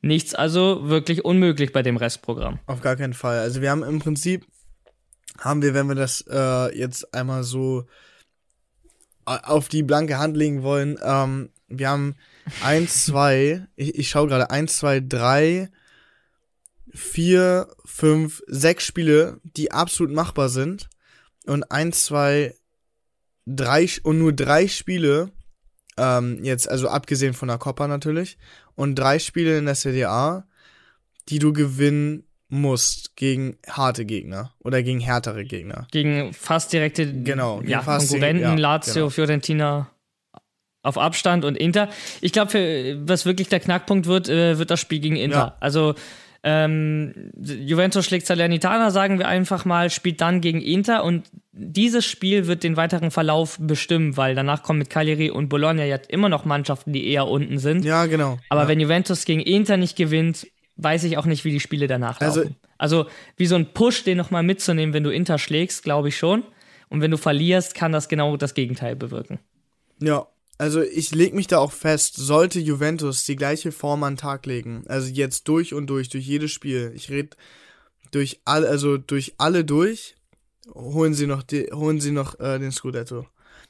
[0.01, 2.59] Nichts also wirklich unmöglich bei dem Restprogramm.
[2.67, 3.39] Auf gar keinen Fall.
[3.39, 4.45] Also wir haben im Prinzip,
[5.39, 7.87] haben wir, wenn wir das äh, jetzt einmal so
[9.25, 12.15] auf die blanke Hand legen wollen, ähm, wir haben
[12.63, 15.69] eins, zwei, ich, ich schaue gerade, eins, zwei, drei,
[16.93, 20.89] vier, fünf, sechs Spiele, die absolut machbar sind.
[21.45, 22.55] Und eins, zwei,
[23.45, 25.31] drei und nur drei Spiele,
[25.97, 28.37] ähm, jetzt, also abgesehen von der Copa natürlich,
[28.75, 30.47] und drei Spiele in der CDA,
[31.29, 35.87] die du gewinnen musst gegen harte Gegner oder gegen härtere Gegner.
[35.91, 39.09] Gegen fast direkte genau, ja, Konkurrenten, ja, Lazio, genau.
[39.09, 39.89] Fiorentina
[40.83, 41.89] auf Abstand und Inter.
[42.21, 45.37] Ich glaube, was wirklich der Knackpunkt wird, äh, wird das Spiel gegen Inter.
[45.37, 45.57] Ja.
[45.61, 45.95] Also
[46.43, 52.47] ähm, Juventus schlägt Salernitana, sagen wir einfach mal, spielt dann gegen Inter und dieses Spiel
[52.47, 56.43] wird den weiteren Verlauf bestimmen, weil danach kommen mit Cagliari und Bologna ja immer noch
[56.43, 57.85] Mannschaften, die eher unten sind.
[57.85, 58.37] Ja, genau.
[58.49, 58.67] Aber ja.
[58.67, 62.41] wenn Juventus gegen Inter nicht gewinnt, weiß ich auch nicht, wie die Spiele danach also
[62.41, 62.55] laufen.
[62.77, 66.17] Also, also wie so ein Push, den nochmal mitzunehmen, wenn du Inter schlägst, glaube ich
[66.17, 66.43] schon.
[66.89, 69.39] Und wenn du verlierst, kann das genau das Gegenteil bewirken.
[69.99, 74.19] Ja, also ich lege mich da auch fest, sollte Juventus die gleiche Form an den
[74.19, 77.35] Tag legen, also jetzt durch und durch, durch jedes Spiel, ich rede
[78.11, 80.15] durch alle, also durch alle durch,
[80.73, 83.25] holen sie noch, die, holen sie noch äh, den Scudetto.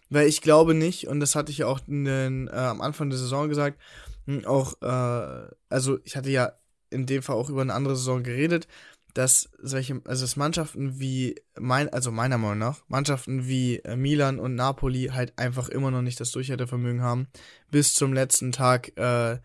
[0.09, 3.17] Weil ich glaube nicht, und das hatte ich ja auch den, äh, am Anfang der
[3.17, 3.79] Saison gesagt,
[4.25, 6.51] hm, auch, äh, also ich hatte ja
[6.93, 8.67] in dem Fall auch über eine andere Saison geredet,
[9.13, 14.39] dass solche, also dass Mannschaften wie mein, also meiner Meinung nach, Mannschaften wie äh, Milan
[14.39, 17.27] und Napoli halt einfach immer noch nicht das Durchhaltevermögen haben,
[17.69, 19.37] bis zum letzten Tag, äh,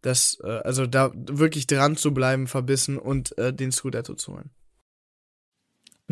[0.00, 4.50] das, äh, also da wirklich dran zu bleiben, verbissen und äh, den Scudetto zu holen.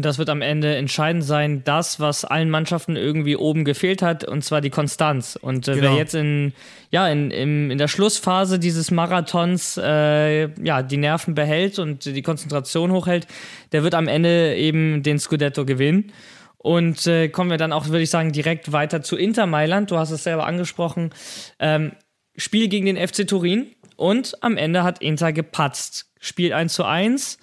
[0.01, 4.25] Und das wird am Ende entscheidend sein, das, was allen Mannschaften irgendwie oben gefehlt hat,
[4.25, 5.37] und zwar die Konstanz.
[5.37, 5.91] Und äh, genau.
[5.91, 6.55] wer jetzt in,
[6.91, 12.23] ja, in, in, in der Schlussphase dieses Marathons äh, ja, die Nerven behält und die
[12.23, 13.27] Konzentration hochhält,
[13.73, 16.15] der wird am Ende eben den Scudetto gewinnen.
[16.57, 19.91] Und äh, kommen wir dann auch, würde ich sagen, direkt weiter zu Inter Mailand.
[19.91, 21.11] Du hast es selber angesprochen.
[21.59, 21.93] Ähm,
[22.39, 26.11] Spiel gegen den FC Turin und am Ende hat Inter gepatzt.
[26.21, 27.37] Spiel 1 zu 1.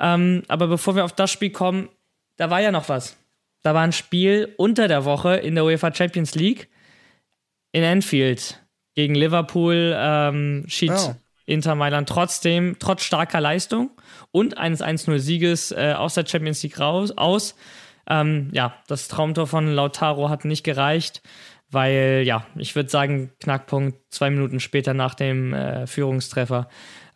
[0.00, 1.88] Ähm, aber bevor wir auf das Spiel kommen,
[2.38, 3.18] da war ja noch was.
[3.62, 6.68] Da war ein Spiel unter der Woche in der UEFA Champions League
[7.72, 8.62] in Anfield
[8.94, 9.94] gegen Liverpool.
[9.96, 11.14] Ähm, schied oh.
[11.44, 13.90] Inter Mailand trotzdem, trotz starker Leistung
[14.30, 17.54] und eines 1-0-Sieges äh, aus der Champions League raus, aus.
[18.08, 21.22] Ähm, ja, das Traumtor von Lautaro hat nicht gereicht,
[21.70, 26.68] weil, ja, ich würde sagen, Knackpunkt zwei Minuten später nach dem äh, Führungstreffer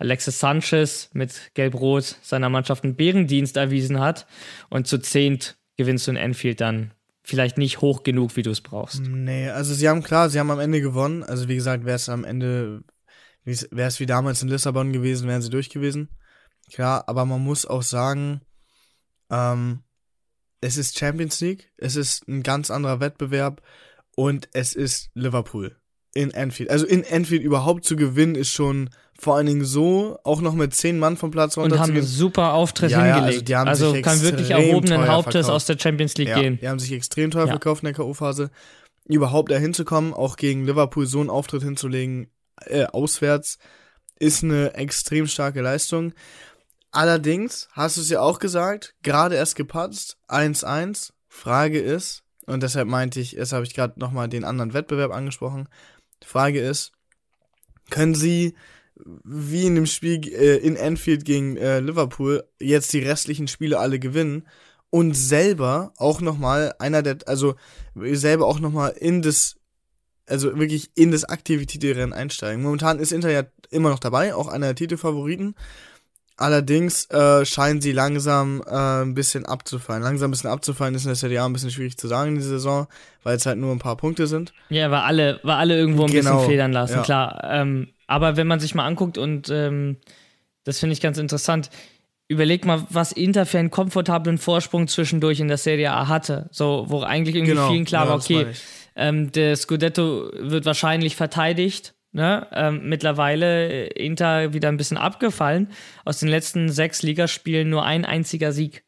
[0.02, 4.26] Alexis Sanchez mit Gelb-Rot seiner Mannschaft einen Bärendienst erwiesen hat
[4.68, 8.60] und zu zehnt gewinnst du in Enfield dann vielleicht nicht hoch genug, wie du es
[8.60, 9.00] brauchst.
[9.00, 11.22] Nee, also sie haben klar, sie haben am Ende gewonnen.
[11.22, 12.82] Also wie gesagt, wäre es am Ende,
[13.44, 16.08] wäre es wie damals in Lissabon gewesen, wären sie durch gewesen.
[16.72, 18.40] Klar, aber man muss auch sagen,
[19.30, 19.84] ähm,
[20.60, 23.62] es ist Champions League, es ist ein ganz anderer Wettbewerb
[24.16, 25.76] und es ist Liverpool
[26.12, 26.70] in Anfield.
[26.70, 28.90] Also in Anfield überhaupt zu gewinnen ist schon
[29.22, 32.02] vor allen Dingen so, auch noch mit zehn Mann vom Platz runter Und haben einen
[32.02, 33.48] super Auftritt ja, hingelegt.
[33.48, 36.58] Ja, also, also kann wirklich erhobenen Hauptes aus der Champions League ja, gehen.
[36.60, 37.52] Die haben sich extrem teuer ja.
[37.52, 38.50] verkauft in der K.O.-Phase.
[39.04, 42.32] Überhaupt dahin zu kommen, auch gegen Liverpool so einen Auftritt hinzulegen,
[42.66, 43.58] äh, auswärts,
[44.18, 46.14] ist eine extrem starke Leistung.
[46.90, 51.12] Allerdings, hast du es ja auch gesagt, gerade erst gepatzt, 1-1.
[51.28, 55.68] Frage ist, und deshalb meinte ich, jetzt habe ich gerade nochmal den anderen Wettbewerb angesprochen.
[56.24, 56.90] Frage ist,
[57.88, 58.56] können sie
[59.24, 63.98] wie in dem Spiel äh, in Anfield gegen äh, Liverpool jetzt die restlichen Spiele alle
[63.98, 64.46] gewinnen
[64.90, 67.54] und selber auch nochmal einer der, also
[67.94, 69.56] selber auch nochmal in das,
[70.26, 72.62] also wirklich in das aktive Titelrennen einsteigen.
[72.62, 75.54] Momentan ist Inter ja immer noch dabei, auch einer der Titelfavoriten.
[76.36, 80.02] Allerdings äh, scheinen sie langsam äh, ein bisschen abzufallen.
[80.02, 82.34] Langsam ein bisschen abzufallen ist in der Serie A ein bisschen schwierig zu sagen in
[82.36, 82.86] dieser Saison,
[83.22, 84.52] weil es halt nur ein paar Punkte sind.
[84.68, 87.02] Ja, weil alle, weil alle irgendwo ein genau, bisschen federn lassen, ja.
[87.02, 87.44] klar.
[87.44, 89.96] Ähm, aber wenn man sich mal anguckt und ähm,
[90.64, 91.70] das finde ich ganz interessant,
[92.28, 96.48] überleg mal, was Inter für einen komfortablen Vorsprung zwischendurch in der Serie A hatte.
[96.52, 98.46] So, wo eigentlich irgendwie genau, vielen klar war, okay,
[98.94, 102.46] ähm, der Scudetto wird wahrscheinlich verteidigt Ne?
[102.52, 105.68] Ähm, mittlerweile äh, Inter wieder ein bisschen abgefallen.
[106.04, 108.84] Aus den letzten sechs Ligaspielen nur ein einziger Sieg.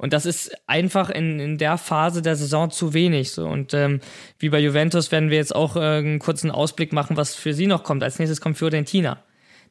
[0.00, 3.32] Und das ist einfach in, in der Phase der Saison zu wenig.
[3.32, 3.46] So.
[3.46, 4.00] Und ähm,
[4.38, 7.66] wie bei Juventus werden wir jetzt auch äh, einen kurzen Ausblick machen, was für sie
[7.66, 8.02] noch kommt.
[8.02, 9.22] Als nächstes kommt Fiorentina.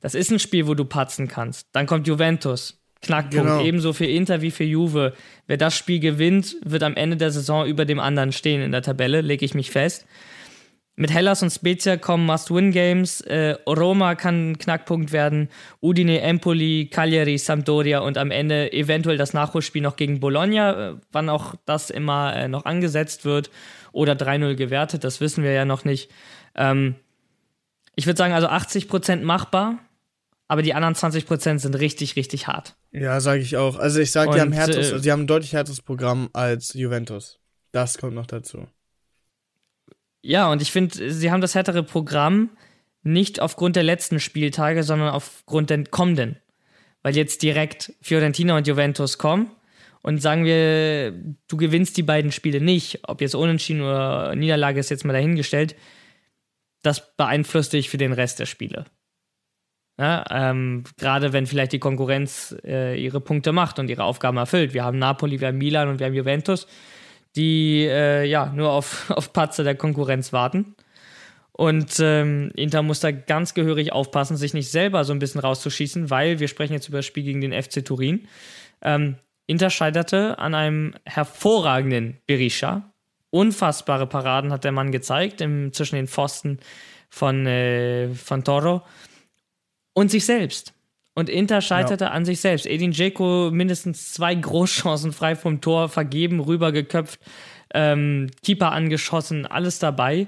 [0.02, 1.70] Das ist ein Spiel, wo du patzen kannst.
[1.72, 2.80] Dann kommt Juventus.
[3.02, 3.48] Knackpunkt.
[3.48, 3.64] Genau.
[3.64, 5.14] Ebenso für Inter wie für Juve.
[5.48, 8.84] Wer das Spiel gewinnt, wird am Ende der Saison über dem anderen stehen in der
[8.84, 10.06] Tabelle, lege ich mich fest.
[11.00, 13.22] Mit Hellas und Spezia kommen Must-Win-Games.
[13.22, 15.48] Äh, Roma kann ein Knackpunkt werden.
[15.82, 21.30] Udine, Empoli, Cagliari, Sampdoria und am Ende eventuell das Nachholspiel noch gegen Bologna, äh, wann
[21.30, 23.50] auch das immer äh, noch angesetzt wird.
[23.94, 26.12] Oder 3-0 gewertet, das wissen wir ja noch nicht.
[26.56, 26.96] Ähm,
[27.96, 29.80] ich würde sagen, also 80% machbar,
[30.50, 32.76] aber die anderen 20% sind richtig, richtig hart.
[32.92, 33.80] Ja, sage ich auch.
[33.80, 37.40] Also ich sage, die haben, härteres, äh, die haben ein deutlich härteres Programm als Juventus.
[37.72, 38.68] Das kommt noch dazu.
[40.22, 42.50] Ja, und ich finde, sie haben das härtere Programm
[43.04, 46.38] nicht aufgrund der letzten Spieltage, sondern aufgrund der kommenden.
[47.02, 49.52] Weil jetzt direkt Fiorentina und Juventus kommen.
[50.02, 54.90] Und sagen wir, du gewinnst die beiden Spiele nicht, ob jetzt Unentschieden oder Niederlage ist
[54.90, 55.76] jetzt mal dahingestellt,
[56.82, 58.86] das beeinflusst dich für den Rest der Spiele.
[59.98, 64.74] Ja, ähm, Gerade wenn vielleicht die Konkurrenz äh, ihre Punkte macht und ihre Aufgaben erfüllt.
[64.74, 66.68] Wir haben Napoli, wir haben Milan und wir haben Juventus
[67.36, 70.76] die äh, ja nur auf, auf Patzer der Konkurrenz warten.
[71.52, 76.10] Und ähm, Inter muss da ganz gehörig aufpassen, sich nicht selber so ein bisschen rauszuschießen,
[76.10, 78.30] weil wir sprechen jetzt über das Spiel gegen den FC Turin.
[78.82, 82.94] Ähm, Inter scheiterte an einem hervorragenden Berisha.
[83.30, 86.60] Unfassbare Paraden hat der Mann gezeigt im, zwischen den Pfosten
[87.10, 88.84] von, äh, von Toro
[89.94, 90.74] und sich selbst.
[91.20, 92.12] Und Inter scheiterte ja.
[92.12, 92.66] an sich selbst.
[92.66, 97.20] Edin Dzeko mindestens zwei Großchancen frei vom Tor vergeben, rübergeköpft,
[97.74, 100.28] ähm, Keeper angeschossen, alles dabei.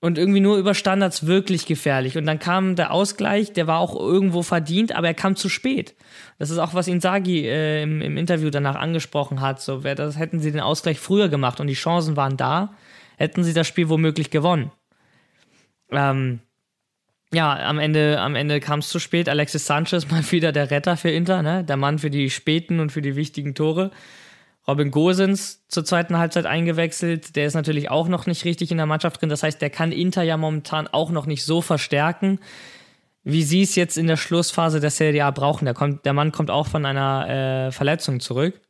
[0.00, 2.16] Und irgendwie nur über Standards wirklich gefährlich.
[2.16, 5.94] Und dann kam der Ausgleich, der war auch irgendwo verdient, aber er kam zu spät.
[6.38, 9.60] Das ist auch, was Inzaghi äh, im, im, Interview danach angesprochen hat.
[9.60, 12.72] So, wer das, hätten sie den Ausgleich früher gemacht und die Chancen waren da,
[13.18, 14.72] hätten sie das Spiel womöglich gewonnen.
[15.90, 16.40] Ähm,
[17.32, 19.28] ja, am Ende, am Ende kam es zu spät.
[19.28, 21.64] Alexis Sanchez mal wieder der Retter für Inter, ne?
[21.64, 23.90] der Mann für die späten und für die wichtigen Tore.
[24.66, 27.36] Robin Gosens zur zweiten Halbzeit eingewechselt.
[27.36, 29.30] Der ist natürlich auch noch nicht richtig in der Mannschaft drin.
[29.30, 32.38] Das heißt, der kann Inter ja momentan auch noch nicht so verstärken,
[33.24, 35.64] wie sie es jetzt in der Schlussphase der Serie A brauchen.
[35.64, 38.60] Der, kommt, der Mann kommt auch von einer äh, Verletzung zurück.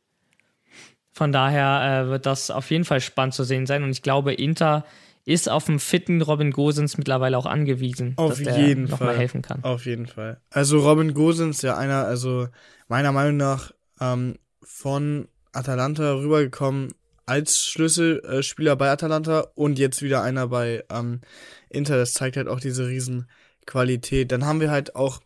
[1.11, 3.83] Von daher äh, wird das auf jeden Fall spannend zu sehen sein.
[3.83, 4.85] Und ich glaube, Inter
[5.25, 9.07] ist auf einen fitten Robin Gosens mittlerweile auch angewiesen, auf dass der jeden noch Fall.
[9.07, 9.63] mal helfen kann.
[9.63, 10.41] Auf jeden Fall.
[10.49, 12.47] Also Robin Gosens, ja einer, also
[12.87, 16.93] meiner Meinung nach ähm, von Atalanta rübergekommen
[17.25, 21.21] als Schlüsselspieler bei Atalanta und jetzt wieder einer bei ähm,
[21.69, 21.97] Inter.
[21.97, 24.31] Das zeigt halt auch diese Riesenqualität.
[24.31, 25.19] Dann haben wir halt auch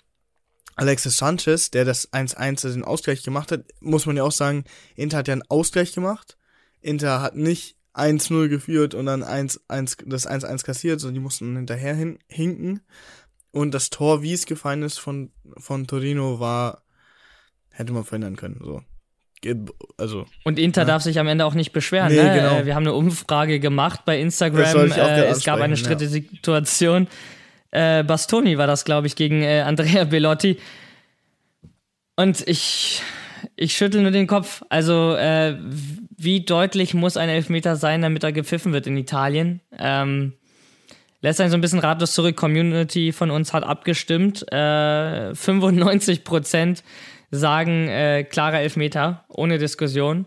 [0.76, 3.62] Alexis Sanchez, der das 1-1, also den Ausgleich gemacht hat.
[3.80, 6.38] Muss man ja auch sagen, Inter hat ja einen Ausgleich gemacht.
[6.82, 11.56] Inter hat nicht 1-0 geführt und dann 1, 1, das 1-1 kassiert, sondern die mussten
[11.56, 12.82] hinterher hin, hinken.
[13.52, 16.84] Und das Tor, wie es gefallen ist von, von Torino, war,
[17.70, 18.82] hätte man verhindern können, so.
[19.98, 20.26] Also.
[20.46, 20.88] Und Inter ja.
[20.88, 22.14] darf sich am Ende auch nicht beschweren.
[22.14, 22.34] Nee, ne?
[22.34, 22.66] Genau.
[22.66, 24.90] Wir haben eine Umfrage gemacht bei Instagram.
[24.92, 26.30] Äh, es gab eine strittige ja.
[26.32, 27.08] Situation.
[27.72, 30.60] Äh, Bastoni war das, glaube ich, gegen äh, Andrea Bellotti.
[32.16, 33.02] Und ich,
[33.56, 34.64] ich schüttel nur den Kopf.
[34.70, 35.58] Also, äh,
[36.18, 39.62] wie deutlich muss ein Elfmeter sein, damit er gepfiffen wird in Italien?
[39.78, 40.34] Ähm,
[41.22, 42.36] lässt einen so ein bisschen ratlos zurück.
[42.36, 44.46] Community von uns hat abgestimmt.
[44.52, 46.84] Äh, 95 Prozent
[47.32, 50.26] sagen äh, klarer Elfmeter, ohne Diskussion.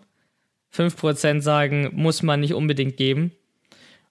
[0.75, 3.33] 5% sagen, muss man nicht unbedingt geben.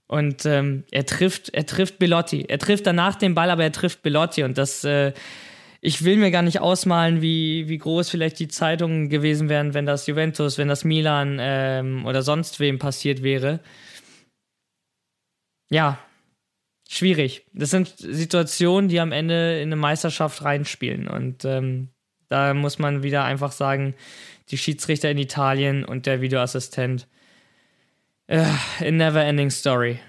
[0.08, 2.46] Und ähm, er trifft, er trifft Belotti.
[2.48, 4.44] Er trifft danach den Ball, aber er trifft Belotti.
[4.44, 5.14] Und das, äh,
[5.86, 9.86] ich will mir gar nicht ausmalen, wie, wie groß vielleicht die Zeitungen gewesen wären, wenn
[9.86, 13.60] das Juventus, wenn das Milan ähm, oder sonst wem passiert wäre.
[15.70, 16.00] Ja,
[16.90, 17.46] schwierig.
[17.54, 21.08] Das sind Situationen, die am Ende in eine Meisterschaft reinspielen.
[21.08, 21.90] Und ähm,
[22.30, 23.94] da muss man wieder einfach sagen,
[24.50, 27.08] die Schiedsrichter in Italien und der Videoassistent.
[28.26, 28.46] Äh,
[28.80, 30.00] a never ending story.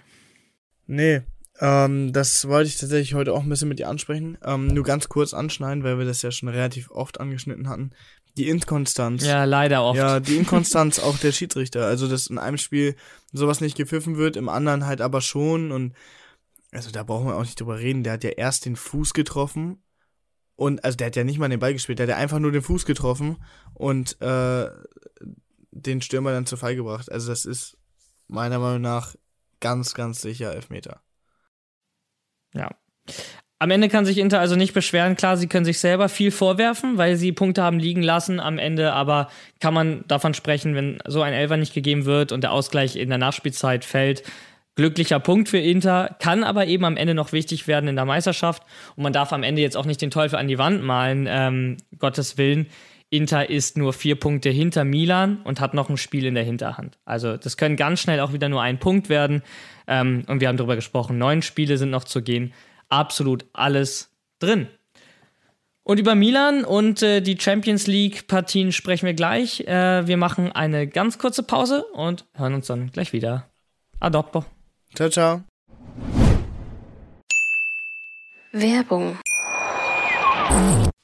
[0.86, 1.20] Nee,
[1.60, 4.38] ähm, das wollte ich tatsächlich heute auch ein bisschen mit dir ansprechen.
[4.44, 7.90] Ähm, nur ganz kurz anschneiden, weil wir das ja schon relativ oft angeschnitten hatten.
[8.36, 9.24] Die Inkonstanz.
[9.24, 9.96] Ja, leider oft.
[9.96, 11.86] Ja, die Inkonstanz auch der Schiedsrichter.
[11.86, 12.94] Also, dass in einem Spiel
[13.32, 15.72] sowas nicht gepfiffen wird, im anderen halt aber schon.
[15.72, 15.94] Und
[16.72, 18.02] also da brauchen wir auch nicht drüber reden.
[18.02, 19.82] Der hat ja erst den Fuß getroffen
[20.56, 22.50] und also der hat ja nicht mal den Ball gespielt, der hat ja einfach nur
[22.50, 23.36] den Fuß getroffen
[23.74, 24.70] und äh,
[25.70, 27.12] den Stürmer dann zu Fall gebracht.
[27.12, 27.76] Also das ist
[28.26, 29.14] meiner Meinung nach
[29.60, 31.02] ganz, ganz sicher Elfmeter.
[32.56, 32.70] Ja.
[33.58, 35.16] Am Ende kann sich Inter also nicht beschweren.
[35.16, 38.38] Klar, sie können sich selber viel vorwerfen, weil sie Punkte haben liegen lassen.
[38.38, 42.42] Am Ende aber kann man davon sprechen, wenn so ein Elfer nicht gegeben wird und
[42.42, 44.22] der Ausgleich in der Nachspielzeit fällt,
[44.74, 48.62] glücklicher Punkt für Inter, kann aber eben am Ende noch wichtig werden in der Meisterschaft.
[48.94, 51.78] Und man darf am Ende jetzt auch nicht den Teufel an die Wand malen, ähm,
[51.98, 52.66] Gottes Willen.
[53.10, 56.98] Inter ist nur vier Punkte hinter Milan und hat noch ein Spiel in der Hinterhand.
[57.04, 59.42] Also das können ganz schnell auch wieder nur ein Punkt werden.
[59.86, 62.52] Ähm, und wir haben darüber gesprochen, neun Spiele sind noch zu gehen.
[62.88, 64.68] Absolut alles drin.
[65.84, 69.60] Und über Milan und äh, die Champions League-Partien sprechen wir gleich.
[69.60, 73.48] Äh, wir machen eine ganz kurze Pause und hören uns dann gleich wieder.
[74.00, 74.44] Adoppo.
[74.94, 75.42] Ciao, ciao.
[78.50, 79.16] Werbung.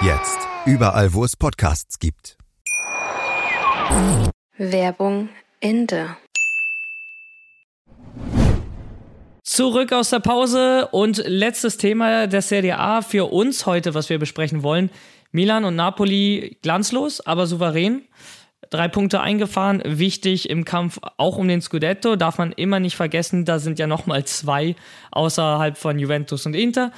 [0.00, 2.36] Jetzt überall, wo es Podcasts gibt.
[4.56, 6.16] Werbung Ende.
[9.42, 14.20] Zurück aus der Pause und letztes Thema der Serie A für uns heute, was wir
[14.20, 14.90] besprechen wollen.
[15.32, 18.02] Milan und Napoli glanzlos, aber souverän.
[18.70, 23.44] Drei Punkte eingefahren, wichtig im Kampf auch um den Scudetto, darf man immer nicht vergessen,
[23.44, 24.76] da sind ja nochmal zwei
[25.10, 26.92] außerhalb von Juventus und Inter.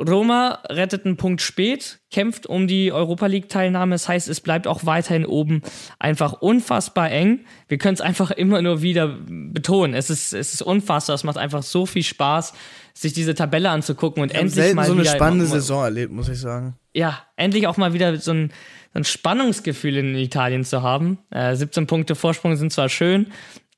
[0.00, 3.94] Roma rettet einen Punkt spät, kämpft um die Europa League-Teilnahme.
[3.94, 5.62] Das heißt, es bleibt auch weiterhin oben
[5.98, 7.40] einfach unfassbar eng.
[7.68, 9.94] Wir können es einfach immer nur wieder betonen.
[9.94, 11.14] Es ist, es ist unfassbar.
[11.14, 12.54] Es macht einfach so viel Spaß,
[12.94, 16.38] sich diese Tabelle anzugucken und endlich mal so eine wieder spannende Saison erlebt, muss ich
[16.38, 16.76] sagen.
[16.94, 18.52] Ja, endlich auch mal wieder so ein,
[18.92, 21.18] so ein Spannungsgefühl in Italien zu haben.
[21.30, 23.26] Äh, 17 Punkte Vorsprung sind zwar schön,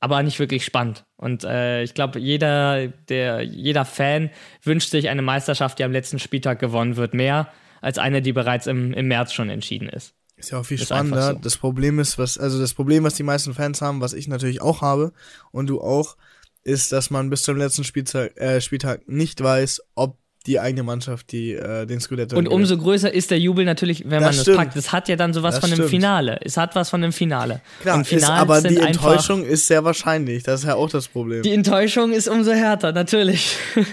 [0.03, 1.05] aber nicht wirklich spannend.
[1.17, 4.31] Und äh, ich glaube, jeder, der, jeder Fan
[4.65, 8.67] wünscht sich eine Meisterschaft, die am letzten Spieltag gewonnen wird, mehr als eine, die bereits
[8.67, 10.15] im, im März schon entschieden ist.
[10.35, 11.35] Ist ja auch viel ist spannender.
[11.35, 11.39] So.
[11.39, 14.61] Das Problem ist, was, also das Problem, was die meisten Fans haben, was ich natürlich
[14.61, 15.13] auch habe
[15.53, 16.17] und du auch,
[16.65, 21.33] ist, dass man bis zum letzten Spieltag, äh, Spieltag nicht weiß, ob die eigene Mannschaft,
[21.33, 22.37] die äh, den Scudetto.
[22.37, 24.77] Und umso größer ist der Jubel natürlich, wenn das man das packt.
[24.77, 26.41] Es hat ja dann sowas das von einem Finale.
[26.43, 27.61] Es hat was von einem Finale.
[27.81, 30.43] Klar, und ist, aber die Enttäuschung ist sehr wahrscheinlich.
[30.43, 31.43] Das ist ja auch das Problem.
[31.43, 33.57] Die Enttäuschung ist umso härter, natürlich.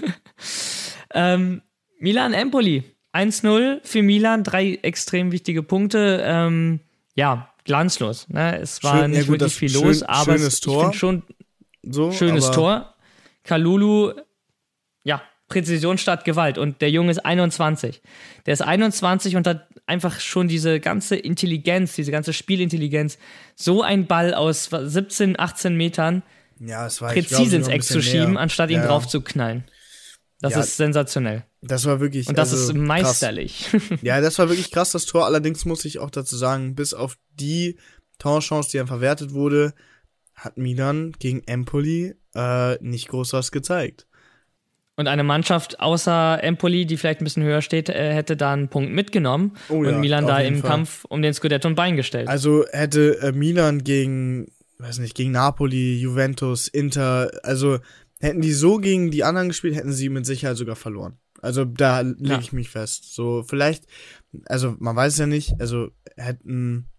[1.13, 1.61] ähm,
[1.99, 2.83] Milan Empoli.
[3.13, 6.21] 1-0 für Milan, drei extrem wichtige Punkte.
[6.23, 6.79] Ähm,
[7.15, 8.29] ja, glanzlos.
[8.29, 8.59] Ne?
[8.59, 10.93] Es war Schön- ja nicht gut, wirklich viel schön- los, aber schönes es, Tor.
[10.93, 11.23] schon
[11.83, 12.93] So, schönes Tor.
[13.43, 14.13] Kalulu,
[15.03, 16.57] ja, Präzision statt Gewalt.
[16.57, 18.01] Und der Junge ist 21.
[18.45, 23.17] Der ist 21 und hat einfach schon diese ganze Intelligenz, diese ganze Spielintelligenz,
[23.55, 26.23] so ein Ball aus 17, 18 Metern
[26.59, 28.41] Ja, es war ich glaub, präzise ins Eck zu schieben, näher.
[28.41, 28.87] anstatt ihn ja.
[28.87, 29.65] drauf zu knallen.
[30.41, 30.61] Das Ja.
[30.61, 31.43] ist sensationell.
[31.61, 32.27] Das war wirklich.
[32.27, 33.67] Und das also, ist meisterlich.
[33.69, 33.81] Krass.
[34.01, 35.25] Ja, das war wirklich krass, das Tor.
[35.25, 37.77] Allerdings muss ich auch dazu sagen, bis auf die
[38.19, 39.73] Torchance, die dann verwertet wurde,
[40.35, 44.07] hat Milan gegen Empoli äh, nicht groß was gezeigt.
[44.99, 48.67] Und eine Mannschaft außer Empoli, die vielleicht ein bisschen höher steht, äh, hätte da einen
[48.67, 50.69] Punkt mitgenommen Oh ja, und Milan da im Fall.
[50.69, 52.27] Kampf um den Scudetto ein Bein gestellt.
[52.27, 57.79] Also hätte äh, Milan gegen, weiß nicht, gegen Napoli, Juventus, Inter, also
[58.19, 61.17] hätten die so gegen die anderen gespielt, hätten sie mit Sicherheit sogar verloren.
[61.41, 62.39] Also da lege Ja.
[62.39, 63.15] ich mich fest.
[63.15, 63.85] So vielleicht,
[64.47, 66.89] also man weiß ja nicht, also hätten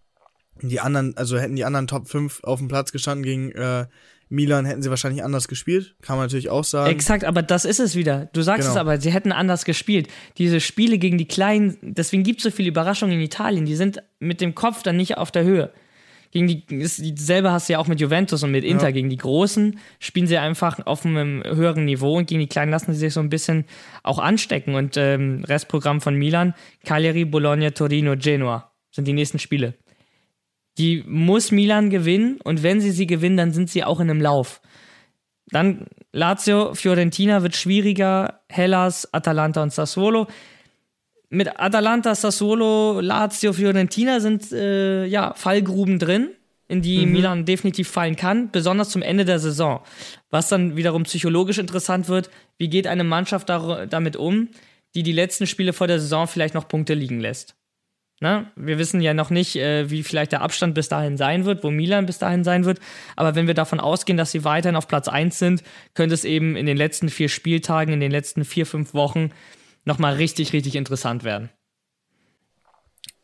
[0.62, 3.84] die anderen, also hätten die anderen Top 5 auf dem Platz gestanden gegen äh,
[4.30, 5.96] Milan, hätten sie wahrscheinlich anders gespielt.
[6.02, 6.90] Kann man natürlich auch sagen.
[6.90, 8.30] Exakt, aber das ist es wieder.
[8.32, 8.70] Du sagst Genau.
[8.72, 10.08] es aber, sie hätten anders gespielt.
[10.38, 14.02] Diese Spiele gegen die Kleinen, deswegen gibt es so viele Überraschungen in Italien, die sind
[14.20, 15.72] mit dem Kopf dann nicht auf der Höhe.
[16.32, 18.84] Gegen die, dieselbe hast du ja auch mit Juventus und mit Inter.
[18.84, 18.90] Ja.
[18.92, 22.92] Gegen die Großen spielen sie einfach auf einem höheren Niveau und gegen die Kleinen lassen
[22.92, 23.64] sie sich so ein bisschen
[24.04, 24.76] auch anstecken.
[24.76, 26.54] Und ähm, Restprogramm von Milan,
[26.84, 29.74] Cagliari, Bologna, Torino, Genua sind die nächsten Spiele.
[30.80, 34.22] Die muss Milan gewinnen und wenn sie sie gewinnen, dann sind sie auch in einem
[34.22, 34.62] Lauf.
[35.50, 40.26] Dann Lazio, Fiorentina wird schwieriger, Hellas, Atalanta und Sassuolo.
[41.28, 46.30] Mit Atalanta, Sassuolo, Lazio, Fiorentina sind äh, ja Fallgruben drin,
[46.66, 49.82] in die Milan definitiv fallen kann, besonders zum Ende der Saison.
[50.30, 54.48] Was dann wiederum psychologisch interessant wird, wie geht eine Mannschaft damit um,
[54.94, 57.59] die die letzten Spiele vor der Saison vielleicht noch Punkte liegen lässt.
[58.22, 58.50] Ne?
[58.54, 61.70] Wir wissen ja noch nicht, äh, wie vielleicht der Abstand bis dahin sein wird, wo
[61.70, 62.78] Milan bis dahin sein wird.
[63.16, 65.62] Aber wenn wir davon ausgehen, dass sie weiterhin auf Platz 1 sind,
[65.94, 69.30] könnte es eben in den letzten vier Spieltagen, in den letzten vier, fünf Wochen
[69.86, 71.48] nochmal richtig, richtig interessant werden.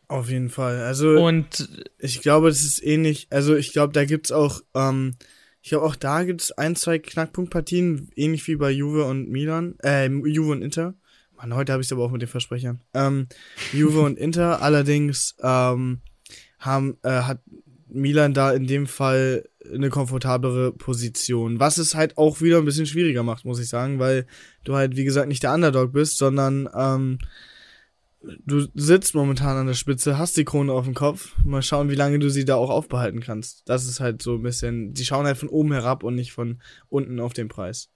[0.09, 0.81] Auf jeden Fall.
[0.81, 1.69] Also Und
[1.99, 3.27] ich glaube, das ist ähnlich.
[3.31, 5.17] Also ich glaube, da gibt's auch, ähm,
[5.61, 10.07] ich glaube auch da gibt's ein, zwei Knackpunktpartien, ähnlich wie bei Juve und Milan, äh,
[10.07, 10.95] Juve und Inter.
[11.37, 12.81] Mann, heute habe ich es aber auch mit den Versprechern.
[12.95, 13.29] Ähm,
[13.73, 16.01] Juve und Inter, allerdings ähm,
[16.59, 17.41] haben, äh, hat
[17.89, 21.61] Milan da in dem Fall eine komfortablere Position.
[21.61, 24.27] Was es halt auch wieder ein bisschen schwieriger macht, muss ich sagen, weil
[24.65, 27.19] du halt, wie gesagt, nicht der Underdog bist, sondern ähm,
[28.45, 31.35] du sitzt momentan an der Spitze, hast die Krone auf dem Kopf.
[31.45, 33.69] Mal schauen, wie lange du sie da auch aufbehalten kannst.
[33.69, 36.61] Das ist halt so ein bisschen, die schauen halt von oben herab und nicht von
[36.89, 37.91] unten auf den Preis.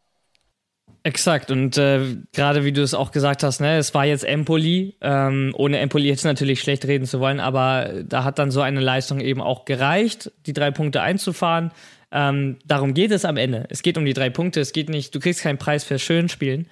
[1.02, 4.96] Exakt, und äh, gerade wie du es auch gesagt hast, ne, es war jetzt Empoli.
[5.00, 8.80] Ähm, ohne Empoli jetzt natürlich schlecht reden zu wollen, aber da hat dann so eine
[8.80, 11.70] Leistung eben auch gereicht, die drei Punkte einzufahren.
[12.12, 13.66] Ähm, darum geht es am Ende.
[13.70, 14.60] Es geht um die drei Punkte.
[14.60, 16.66] Es geht nicht, du kriegst keinen Preis für Schönspielen.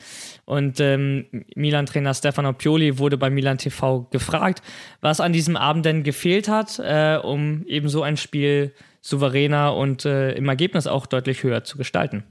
[0.45, 4.62] Und ähm, Milan-Trainer Stefano Pioli wurde bei Milan TV gefragt,
[5.01, 10.05] was an diesem Abend denn gefehlt hat, äh, um eben so ein Spiel souveräner und
[10.05, 12.24] äh, im Ergebnis auch deutlich höher zu gestalten.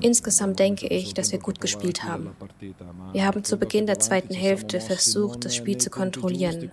[0.00, 2.30] Insgesamt denke ich, dass wir gut gespielt haben.
[3.12, 6.70] Wir haben zu Beginn der zweiten Hälfte versucht, das Spiel zu kontrollieren,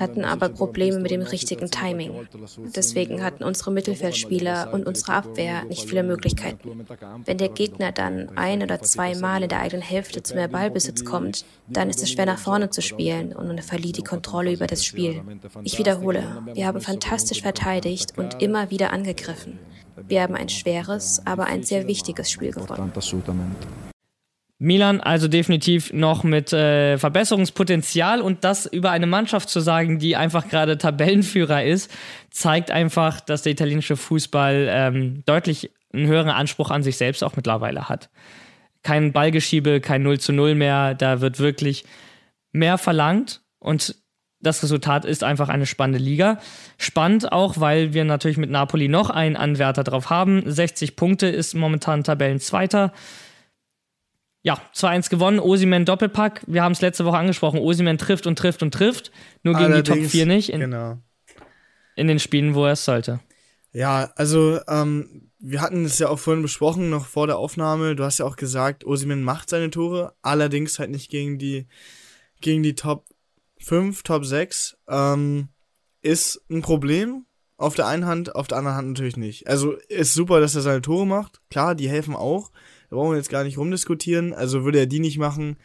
[0.00, 2.26] hatten aber Probleme mit dem richtigen Timing.
[2.74, 6.84] Deswegen hatten unsere Mittelfeldspieler und unsere Abwehr nicht viele Möglichkeiten.
[7.24, 11.04] Wenn der Gegner dann ein oder zwei Mal in der eigenen Hälfte zu mehr Ballbesitz
[11.04, 14.66] kommt, dann ist es schwer nach vorne zu spielen und man verliert die Kontrolle über
[14.66, 15.22] das Spiel.
[15.62, 19.60] Ich wiederhole, wir haben fantastisch verteidigt und immer wieder angegriffen.
[20.08, 22.92] Wir haben ein schweres, aber ein sehr wichtiges Spiel gewonnen.
[24.58, 30.14] Milan also definitiv noch mit äh, Verbesserungspotenzial und das über eine Mannschaft zu sagen, die
[30.14, 31.90] einfach gerade Tabellenführer ist,
[32.30, 37.34] zeigt einfach, dass der italienische Fußball ähm, deutlich einen höheren Anspruch an sich selbst auch
[37.34, 38.08] mittlerweile hat.
[38.84, 41.84] Kein Ballgeschiebe, kein 0 zu 0 mehr, da wird wirklich
[42.52, 43.96] mehr verlangt und
[44.42, 46.38] das Resultat ist einfach eine spannende Liga.
[46.76, 50.42] Spannend auch, weil wir natürlich mit Napoli noch einen Anwärter drauf haben.
[50.44, 52.92] 60 Punkte ist momentan Tabellenzweiter.
[54.42, 56.42] Ja, 2-1 gewonnen, Osimen Doppelpack.
[56.48, 57.60] Wir haben es letzte Woche angesprochen.
[57.60, 59.12] Osimen trifft und trifft und trifft.
[59.44, 60.98] Nur gegen die Top Allerdings- 4 nicht in, Genau.
[61.94, 63.20] in den Spielen, wo er es sollte.
[63.72, 67.94] Ja, also ähm, wir hatten es ja auch vorhin besprochen, noch vor der Aufnahme.
[67.94, 71.66] Du hast ja auch gesagt, Osimen macht seine Tore, allerdings halt nicht gegen die
[72.40, 73.06] gegen die Top
[73.64, 74.76] 5, Top 6.
[74.88, 75.48] Ähm,
[76.02, 77.26] ist ein Problem.
[77.56, 79.46] Auf der einen Hand, auf der anderen Hand natürlich nicht.
[79.46, 81.40] Also ist super, dass er seine Tore macht.
[81.48, 82.50] Klar, die helfen auch.
[82.90, 84.32] Da brauchen wir jetzt gar nicht rumdiskutieren.
[84.34, 85.56] Also würde er die nicht machen,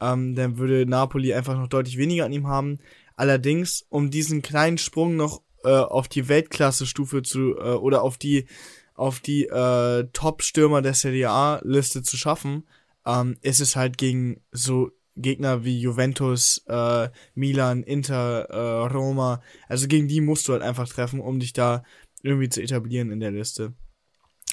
[0.00, 2.78] ähm, dann würde Napoli einfach noch deutlich weniger an ihm haben.
[3.16, 8.46] Allerdings, um diesen kleinen Sprung noch äh, auf die Weltklasse-Stufe zu äh, oder auf die
[8.94, 12.64] auf die äh, Top-Stürmer der Serie A-Liste zu schaffen,
[13.04, 19.42] ähm, ist es halt gegen so Gegner wie Juventus, äh, Milan, Inter, äh, Roma.
[19.68, 21.82] Also gegen die musst du halt einfach treffen, um dich da
[22.22, 23.74] irgendwie zu etablieren in der Liste.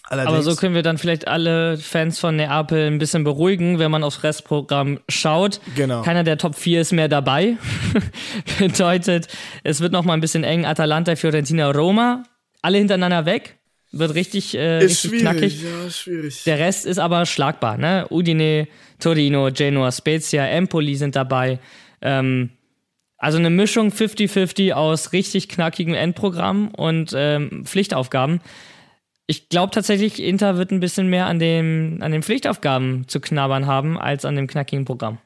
[0.09, 3.91] Allerdings, Aber so können wir dann vielleicht alle Fans von Neapel ein bisschen beruhigen, wenn
[3.91, 5.62] man aufs Restprogramm schaut.
[5.76, 6.01] Genau.
[6.01, 7.57] Keiner der Top 4 ist mehr dabei.
[8.59, 9.28] Bedeutet,
[9.64, 10.66] es wird noch mal ein bisschen eng.
[10.66, 12.24] Atalanta, Fiorentina, Roma.
[12.62, 13.61] Alle hintereinander weg.
[13.93, 15.61] Wird richtig, äh, ist richtig knackig.
[15.63, 16.43] Ja, schwierig.
[16.45, 17.77] Der Rest ist aber schlagbar.
[17.77, 18.07] Ne?
[18.09, 18.67] Udine,
[18.99, 21.59] Torino, Genoa, Spezia, Empoli sind dabei.
[22.01, 22.51] Ähm,
[23.17, 28.39] also eine Mischung 50-50 aus richtig knackigem Endprogramm und ähm, Pflichtaufgaben.
[29.27, 33.67] Ich glaube tatsächlich, Inter wird ein bisschen mehr an, dem, an den Pflichtaufgaben zu knabbern
[33.67, 35.19] haben, als an dem knackigen Programm.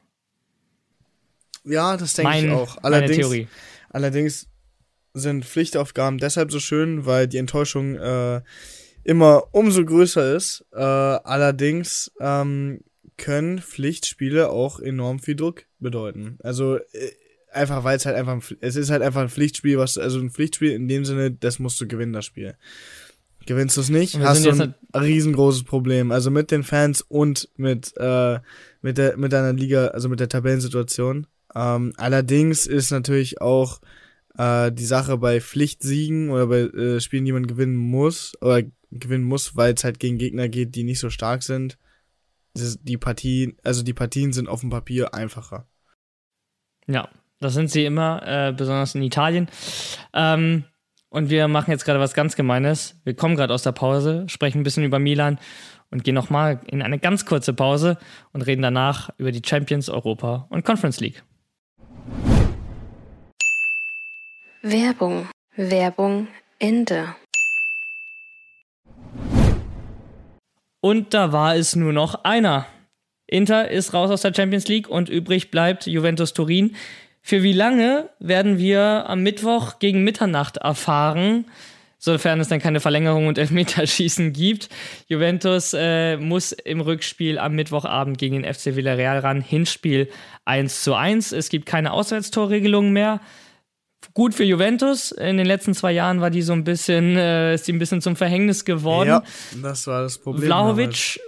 [1.64, 2.76] Ja, das denke ich auch.
[2.82, 3.48] Allerdings, meine Theorie.
[3.90, 4.46] allerdings
[5.16, 8.42] sind Pflichtaufgaben deshalb so schön, weil die Enttäuschung äh,
[9.02, 10.64] immer umso größer ist.
[10.72, 12.80] Äh, allerdings ähm,
[13.16, 16.38] können Pflichtspiele auch enorm viel Druck bedeuten.
[16.42, 17.12] Also äh,
[17.50, 20.72] einfach, weil es halt einfach, es ist halt einfach ein Pflichtspiel, was, also ein Pflichtspiel
[20.72, 22.56] in dem Sinne, das musst du gewinnen, das Spiel.
[23.46, 26.10] Gewinnst du es nicht, hast du ein riesengroßes Problem.
[26.10, 28.40] Also mit den Fans und mit, äh,
[28.82, 31.28] mit, der, mit deiner Liga, also mit der Tabellensituation.
[31.54, 33.80] Ähm, allerdings ist natürlich auch
[34.38, 39.24] äh, die Sache bei Pflichtsiegen oder bei äh, Spielen, die man gewinnen muss, oder gewinnen
[39.24, 41.78] muss, weil es halt gegen Gegner geht, die nicht so stark sind.
[42.54, 45.66] Die Partien, also die Partien sind auf dem Papier einfacher.
[46.86, 47.08] Ja,
[47.38, 49.48] das sind sie immer, äh, besonders in Italien.
[50.14, 50.64] Ähm,
[51.10, 52.98] und wir machen jetzt gerade was ganz Gemeines.
[53.04, 55.38] Wir kommen gerade aus der Pause, sprechen ein bisschen über Milan
[55.90, 57.98] und gehen nochmal in eine ganz kurze Pause
[58.32, 61.22] und reden danach über die Champions, Europa und Conference League.
[64.68, 65.28] Werbung.
[65.54, 66.26] Werbung
[66.58, 67.14] Ende.
[70.80, 72.66] Und da war es nur noch einer.
[73.28, 76.74] Inter ist raus aus der Champions League und übrig bleibt Juventus Turin.
[77.22, 81.44] Für wie lange werden wir am Mittwoch gegen Mitternacht erfahren,
[82.00, 84.68] sofern es dann keine Verlängerung und Elfmeterschießen gibt.
[85.06, 89.42] Juventus äh, muss im Rückspiel am Mittwochabend gegen den FC Villarreal ran.
[89.42, 90.10] Hinspiel
[90.44, 91.30] 1 zu 1.
[91.30, 93.20] Es gibt keine Auswärtstorregelung mehr.
[94.14, 95.12] Gut für Juventus.
[95.12, 98.00] In den letzten zwei Jahren war die so ein bisschen, äh, ist die ein bisschen
[98.00, 99.08] zum Verhängnis geworden.
[99.08, 99.22] Ja,
[99.62, 100.46] das war das Problem.
[100.46, 101.18] Vlaovic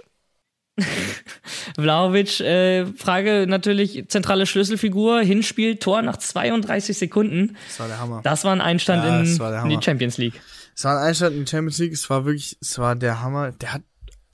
[1.75, 7.57] Vlaovic, äh, Frage natürlich, zentrale Schlüsselfigur, Hinspiel, Tor nach 32 Sekunden.
[7.67, 8.21] Das war der Hammer.
[8.23, 10.41] Das war ein Einstand ja, in, in, die Champions League.
[10.75, 13.51] Es war ein Einstand in die Champions League, es war wirklich, es war der Hammer.
[13.51, 13.81] Der hat,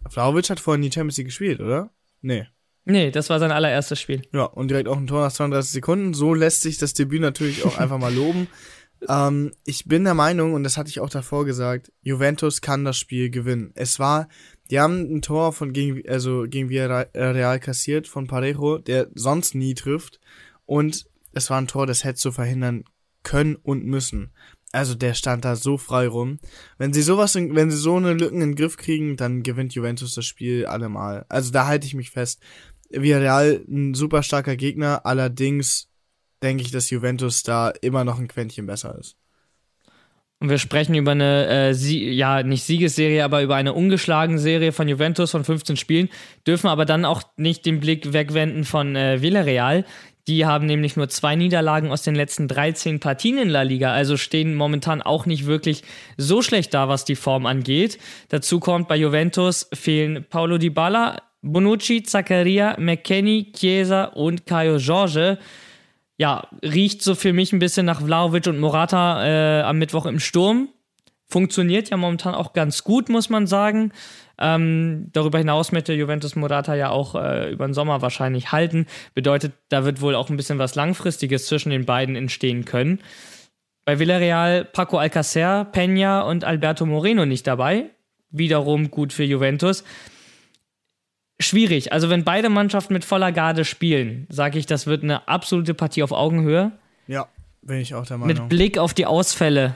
[0.09, 1.91] Vlaovic hat vorhin die Champions League gespielt, oder?
[2.21, 2.47] Nee.
[2.85, 4.21] Nee, das war sein allererstes Spiel.
[4.31, 6.13] Ja, und direkt auch ein Tor nach 32 Sekunden.
[6.13, 8.47] So lässt sich das Debüt natürlich auch einfach mal loben.
[9.09, 12.97] Ähm, ich bin der Meinung, und das hatte ich auch davor gesagt, Juventus kann das
[12.97, 13.71] Spiel gewinnen.
[13.75, 14.29] Es war
[14.71, 19.75] die haben ein Tor von gegen, also gegen Villarreal kassiert von Parejo, der sonst nie
[19.75, 20.19] trifft.
[20.65, 22.83] Und es war ein Tor, das hätte zu verhindern
[23.23, 24.31] können und müssen.
[24.71, 26.39] Also der stand da so frei rum.
[26.77, 29.73] Wenn sie sowas, in, wenn sie so eine Lücken in den Griff kriegen, dann gewinnt
[29.73, 31.25] Juventus das Spiel allemal.
[31.29, 32.41] Also da halte ich mich fest.
[32.89, 35.89] Villarreal ein super starker Gegner, allerdings
[36.43, 39.17] denke ich, dass Juventus da immer noch ein Quäntchen besser ist.
[40.39, 44.73] Und wir sprechen über eine, äh, Sie ja, nicht Siegesserie, aber über eine ungeschlagene Serie
[44.73, 46.09] von Juventus von 15 Spielen,
[46.45, 49.85] dürfen aber dann auch nicht den Blick wegwenden von äh, Villarreal.
[50.27, 54.17] Die haben nämlich nur zwei Niederlagen aus den letzten 13 Partien in La Liga, also
[54.17, 55.83] stehen momentan auch nicht wirklich
[56.17, 57.99] so schlecht da, was die Form angeht.
[58.29, 65.37] Dazu kommt, bei Juventus fehlen Paulo Dybala, Bonucci, Zaccaria, McKenny, Chiesa und Caio Jorge
[66.17, 70.19] ja, riecht so für mich ein bisschen nach Vlaovic und Morata äh, am Mittwoch im
[70.19, 70.69] Sturm.
[71.27, 73.91] Funktioniert ja momentan auch ganz gut, muss man sagen.
[74.37, 78.85] Ähm, darüber hinaus möchte Juventus Morata ja auch äh, über den Sommer wahrscheinlich halten.
[79.13, 82.99] Bedeutet, da wird wohl auch ein bisschen was Langfristiges zwischen den beiden entstehen können.
[83.85, 87.89] Bei Villarreal Paco Alcacer, Peña und Alberto Moreno nicht dabei.
[88.29, 89.83] Wiederum gut für Juventus
[91.39, 91.91] schwierig.
[91.91, 96.03] Also wenn beide Mannschaften mit voller Garde spielen, sage ich, das wird eine absolute Partie
[96.03, 96.71] auf Augenhöhe.
[97.07, 97.27] Ja,
[97.61, 98.35] bin ich auch der Meinung.
[98.35, 99.75] Mit Blick auf die Ausfälle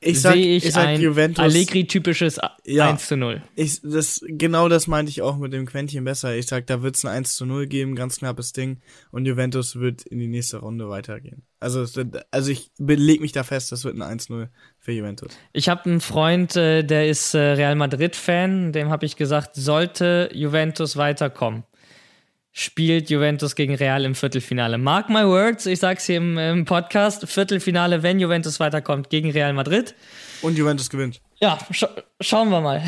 [0.00, 3.42] ich sag, sehe ich, ich sag ein Juventus, Allegri-typisches ja, 1 zu 0.
[3.56, 6.36] Ich, das, genau das meinte ich auch mit dem Quäntchen besser.
[6.36, 8.80] Ich sag, da wird es ein 1 zu 0 geben, ganz knappes Ding.
[9.10, 11.42] Und Juventus wird in die nächste Runde weitergehen.
[11.60, 11.84] Also,
[12.30, 15.36] also ich leg mich da fest, das wird ein 1-0 für Juventus.
[15.52, 18.72] Ich habe einen Freund, äh, der ist äh, Real Madrid-Fan.
[18.72, 21.64] Dem habe ich gesagt, sollte Juventus weiterkommen,
[22.58, 24.78] spielt Juventus gegen Real im Viertelfinale.
[24.78, 29.52] Mark my words, ich sag's hier im, im Podcast, Viertelfinale, wenn Juventus weiterkommt gegen Real
[29.52, 29.94] Madrid.
[30.42, 31.20] Und Juventus gewinnt.
[31.40, 31.88] Ja, scha
[32.20, 32.82] schauen wir mal.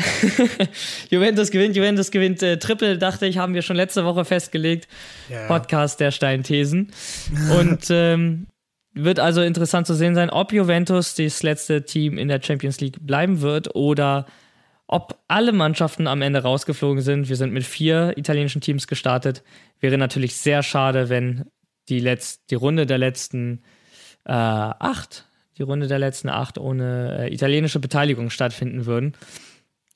[1.09, 2.43] Juventus gewinnt, Juventus gewinnt.
[2.43, 4.89] Äh, Triple, dachte ich, haben wir schon letzte Woche festgelegt.
[5.29, 5.47] Ja.
[5.47, 6.91] Podcast der Steinthesen.
[7.57, 8.47] Und ähm,
[8.93, 12.97] wird also interessant zu sehen sein, ob Juventus das letzte Team in der Champions League
[12.99, 14.25] bleiben wird oder
[14.91, 17.29] ob alle Mannschaften am Ende rausgeflogen sind.
[17.29, 19.41] Wir sind mit vier italienischen Teams gestartet.
[19.79, 21.45] Wäre natürlich sehr schade, wenn
[21.87, 23.63] die, Letz die Runde der letzten
[24.25, 25.25] äh, acht,
[25.57, 29.13] die Runde der letzten acht ohne äh, italienische Beteiligung stattfinden würden.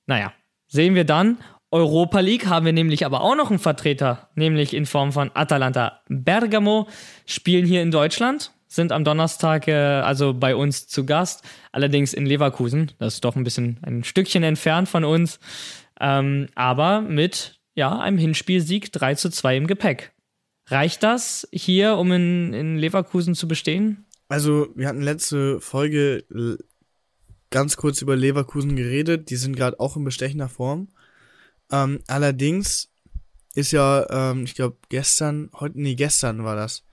[0.08, 0.32] Naja,
[0.68, 1.40] sehen wir dann.
[1.72, 6.00] Europa League haben wir nämlich aber auch noch einen Vertreter, nämlich in Form von Atalanta
[6.08, 6.88] Bergamo,
[7.26, 12.26] spielen hier in Deutschland sind am Donnerstag äh, also bei uns zu Gast, allerdings in
[12.26, 12.92] Leverkusen.
[13.00, 15.40] Das ist doch ein bisschen ein Stückchen entfernt von uns,
[16.00, 20.14] ähm, aber mit ja, einem Hinspielsieg 3 zu 2 im Gepäck.
[20.68, 24.06] Reicht das hier, um in, in Leverkusen zu bestehen?
[24.28, 26.24] Also, wir hatten letzte Folge
[27.52, 29.30] ganz kurz über Leverkusen geredet.
[29.30, 30.90] Die sind gerade auch in bestechender Form.
[31.72, 32.90] Ähm, allerdings
[33.54, 36.84] ist ja, ähm, ich glaube, gestern, heute, nee, gestern war das,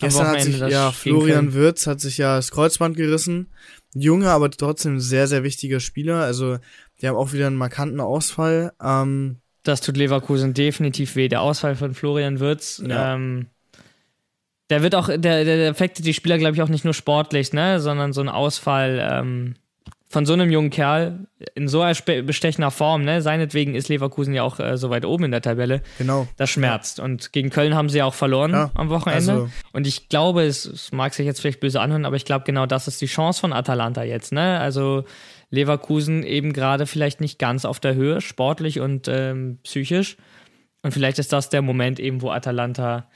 [0.00, 3.52] Gestern hat sich, ja, Florian Würz hat sich ja das Kreuzband gerissen.
[3.94, 6.16] Junge, aber trotzdem sehr, sehr wichtiger Spieler.
[6.22, 6.58] Also,
[7.00, 8.72] die haben auch wieder einen markanten Ausfall.
[8.82, 11.28] Ähm, das tut Leverkusen definitiv weh.
[11.28, 13.14] Der Ausfall von Florian Würz, ja.
[13.14, 13.46] ähm,
[14.70, 17.80] der wird auch, der, der affektet die Spieler, glaube ich, auch nicht nur sportlich, ne,
[17.80, 19.54] sondern so ein Ausfall, ähm,
[20.08, 23.22] von so einem jungen Kerl in so einer bestechender Form, ne?
[23.22, 25.82] Seinetwegen ist Leverkusen ja auch äh, so weit oben in der Tabelle.
[25.98, 26.28] Genau.
[26.36, 27.00] Das schmerzt.
[27.00, 29.32] Und gegen Köln haben sie ja auch verloren ja, am Wochenende.
[29.32, 29.50] Also.
[29.72, 32.66] Und ich glaube, es, es, mag sich jetzt vielleicht böse anhören, aber ich glaube, genau
[32.66, 34.60] das ist die Chance von Atalanta jetzt, ne?
[34.60, 35.04] Also
[35.50, 40.16] Leverkusen eben gerade vielleicht nicht ganz auf der Höhe, sportlich und ähm, psychisch.
[40.82, 43.08] Und vielleicht ist das der Moment eben, wo Atalanta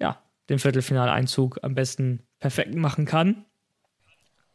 [0.00, 0.20] ja
[0.50, 3.44] den Viertelfinaleinzug am besten perfekt machen kann.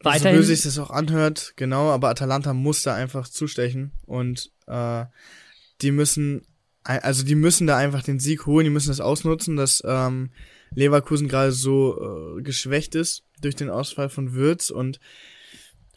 [0.02, 0.36] Weiterhin.
[0.36, 5.04] So böse sich das auch anhört, genau, aber Atalanta muss da einfach zustechen und äh,
[5.82, 6.42] die müssen,
[6.84, 10.30] also die müssen da einfach den Sieg holen, die müssen das ausnutzen, dass ähm,
[10.74, 15.00] Leverkusen gerade so äh, geschwächt ist durch den Ausfall von Würz und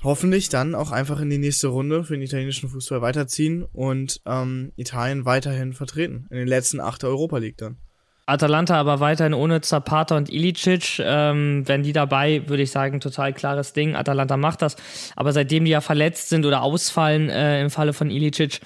[0.02, 4.74] hoffentlich dann auch einfach in die nächste Runde für den italienischen Fußball weiterziehen und ähm,
[4.76, 7.78] Italien weiterhin vertreten in den letzten acht der Europa League dann.
[8.26, 11.00] Atalanta aber weiterhin ohne Zapata und Ilicic.
[11.00, 13.96] Ähm, wenn die dabei, würde ich sagen, total klares Ding.
[13.96, 14.76] Atalanta macht das.
[15.16, 18.62] Aber seitdem die ja verletzt sind oder ausfallen äh, im Falle von Ilicic,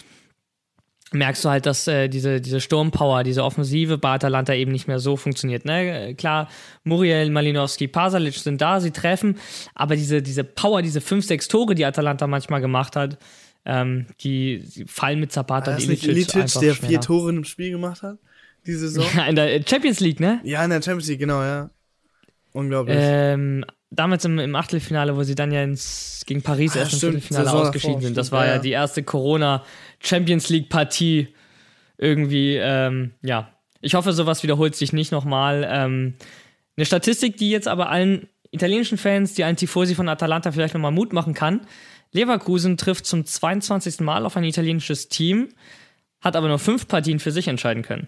[1.12, 5.00] merkst du halt, dass äh, diese, diese Sturmpower, diese Offensive bei Atalanta eben nicht mehr
[5.00, 5.66] so funktioniert.
[5.66, 6.16] Ne?
[6.16, 6.50] Klar,
[6.84, 9.38] Muriel, Malinowski, Pasalic sind da, sie treffen,
[9.74, 13.18] aber diese, diese Power, diese fünf, sechs Tore, die Atalanta manchmal gemacht hat,
[13.66, 18.04] ähm, die, die fallen mit Zapata und Ilicic, Ilicic der vier Tore im Spiel gemacht
[18.04, 18.18] hat?
[18.68, 19.06] Die Saison.
[19.16, 20.40] Ja, in der Champions League, ne?
[20.44, 21.70] Ja, in der Champions League, genau, ja.
[22.54, 22.98] Unglaublich.
[23.00, 27.00] Ähm, damals im, im Achtelfinale, wo sie dann ja ins, gegen Paris ah, erst im
[27.00, 28.18] Viertelfinale ausgeschieden davor, sind.
[28.18, 31.30] Das war ja, ja die erste Corona-Champions League-Partie
[31.98, 33.54] irgendwie, ähm, ja.
[33.80, 35.68] Ich hoffe, sowas wiederholt sich nicht nochmal.
[35.70, 36.16] Ähm,
[36.76, 40.92] eine Statistik, die jetzt aber allen italienischen Fans, die allen Tifosi von Atalanta vielleicht nochmal
[40.92, 41.62] Mut machen kann.
[42.12, 44.00] Leverkusen trifft zum 22.
[44.00, 45.50] Mal auf ein italienisches Team,
[46.22, 48.08] hat aber nur fünf Partien für sich entscheiden können.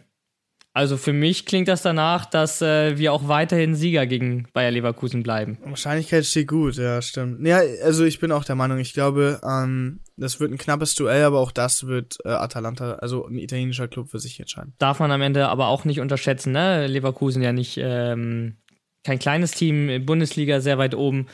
[0.74, 5.24] Also für mich klingt das danach, dass äh, wir auch weiterhin Sieger gegen Bayer Leverkusen
[5.24, 5.58] bleiben.
[5.64, 7.46] Wahrscheinlichkeit steht gut, ja, stimmt.
[7.46, 11.24] Ja, also ich bin auch der Meinung, ich glaube, ähm, das wird ein knappes Duell,
[11.24, 14.74] aber auch das wird äh, Atalanta, also ein italienischer Club für sich entscheiden.
[14.78, 16.86] Darf man am Ende aber auch nicht unterschätzen, ne?
[16.86, 18.58] Leverkusen ja nicht ähm,
[19.04, 21.28] kein kleines Team, Bundesliga sehr weit oben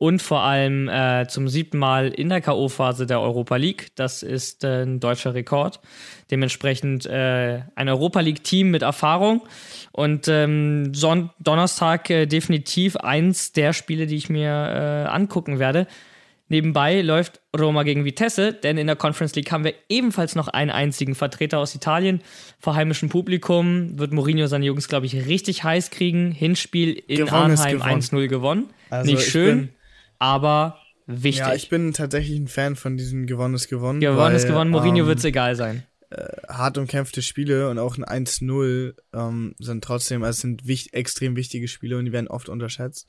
[0.00, 3.88] und vor allem äh, zum siebten Mal in der K.O.-Phase der Europa League.
[3.96, 5.78] Das ist äh, ein deutscher Rekord.
[6.30, 9.42] Dementsprechend äh, ein Europa League-Team mit Erfahrung.
[9.92, 15.86] Und ähm, Son Donnerstag äh, definitiv eins der Spiele, die ich mir äh, angucken werde.
[16.48, 20.70] Nebenbei läuft Roma gegen Vitesse, denn in der Conference League haben wir ebenfalls noch einen
[20.70, 22.22] einzigen Vertreter aus Italien.
[22.58, 26.32] Vor heimischem Publikum wird Mourinho seine Jungs, glaube ich, richtig heiß kriegen.
[26.32, 28.70] Hinspiel in gewonnen Arnheim 1-0 gewonnen.
[28.88, 29.68] Also Nicht schön
[30.20, 31.40] aber wichtig.
[31.40, 33.98] Ja, ich bin tatsächlich ein Fan von diesem gewonnenes gewonnen.
[33.98, 35.82] Gewonnenes gewonnen, Mourinho ähm, wird es egal sein.
[36.10, 41.36] Äh, hart umkämpfte Spiele und auch ein 1-0 ähm, sind trotzdem, also sind wichtig, extrem
[41.36, 43.08] wichtige Spiele und die werden oft unterschätzt.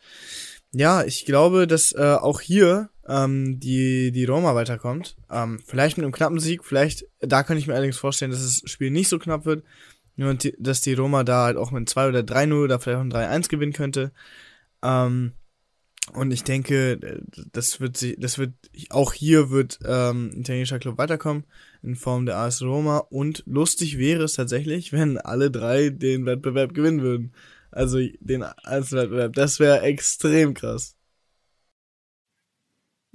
[0.71, 5.17] Ja, ich glaube, dass äh, auch hier ähm, die, die Roma weiterkommt.
[5.29, 8.69] Ähm, vielleicht mit einem knappen Sieg, vielleicht, da kann ich mir allerdings vorstellen, dass das
[8.69, 9.63] Spiel nicht so knapp wird.
[10.15, 13.11] Nur, dass die Roma da halt auch mit 2 oder 3-0 oder vielleicht auch ein
[13.11, 14.11] 3-1 gewinnen könnte.
[14.83, 15.33] Ähm,
[16.13, 17.21] Und ich denke,
[17.53, 18.53] das wird sie, das wird
[18.89, 21.45] auch hier wird ähm, italienischer Club weiterkommen
[21.83, 26.73] in Form der AS Roma und lustig wäre es tatsächlich, wenn alle drei den Wettbewerb
[26.73, 27.33] gewinnen würden.
[27.71, 30.97] Also den Einzelwettbewerb, das wäre extrem krass.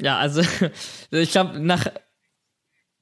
[0.01, 0.43] Ja, also
[1.11, 1.87] ich glaube nach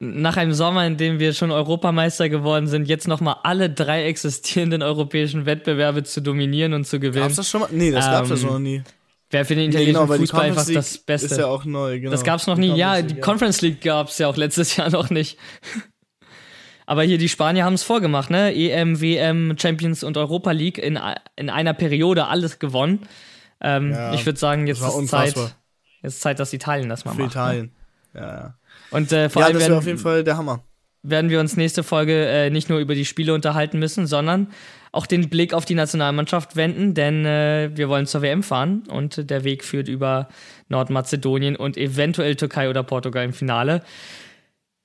[0.00, 4.82] nach einem Sommer, in dem wir schon Europameister geworden sind, jetzt nochmal alle drei existierenden
[4.82, 7.24] europäischen Wettbewerbe zu dominieren und zu gewinnen.
[7.24, 7.70] Gab's das schon mal?
[7.70, 8.82] Nee, das ähm, gab's ja schon noch nie.
[9.34, 11.26] Wäre für den italienischen genau, Fußball einfach das Beste.
[11.26, 12.12] Ist ja auch neu, genau.
[12.12, 12.70] Das gab's noch nie.
[12.70, 15.38] Die ja, die Conference League gab's ja auch letztes Jahr noch nicht.
[16.86, 18.54] Aber hier die Spanier haben es vorgemacht, ne?
[18.54, 21.00] EM, WM, Champions und Europa League in,
[21.34, 23.08] in einer Periode alles gewonnen.
[23.60, 25.34] Ähm, ja, ich würde sagen, jetzt ist Zeit,
[26.02, 27.34] jetzt Zeit, dass Italien das mal Für macht.
[27.34, 27.40] Ne?
[27.40, 27.72] Italien.
[28.12, 28.20] Ne?
[28.20, 28.54] Ja, ja.
[28.92, 30.62] Und äh, vor ja, allem das wäre auf jeden Fall der Hammer.
[31.06, 34.48] Werden wir uns nächste Folge äh, nicht nur über die Spiele unterhalten müssen, sondern
[34.90, 39.28] auch den Blick auf die Nationalmannschaft wenden, denn äh, wir wollen zur WM fahren und
[39.28, 40.28] der Weg führt über
[40.68, 43.82] Nordmazedonien und eventuell Türkei oder Portugal im Finale.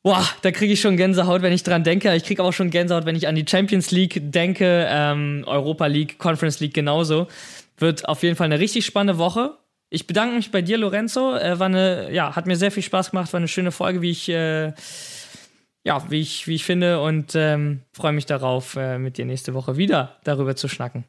[0.04, 2.14] Boah, da kriege ich schon Gänsehaut, wenn ich dran denke.
[2.16, 6.18] Ich kriege auch schon Gänsehaut, wenn ich an die Champions League denke, ähm, Europa League,
[6.18, 7.28] Conference League genauso.
[7.78, 9.58] Wird auf jeden Fall eine richtig spannende Woche.
[9.90, 11.36] Ich bedanke mich bei dir, Lorenzo.
[11.36, 14.12] Äh, war eine, ja, hat mir sehr viel Spaß gemacht, war eine schöne Folge, wie
[14.12, 14.74] ich äh,
[15.90, 19.56] ja, wie ich, wie ich finde und ähm, freue mich darauf, äh, mit dir nächste
[19.56, 21.04] Woche wieder darüber zu schnacken.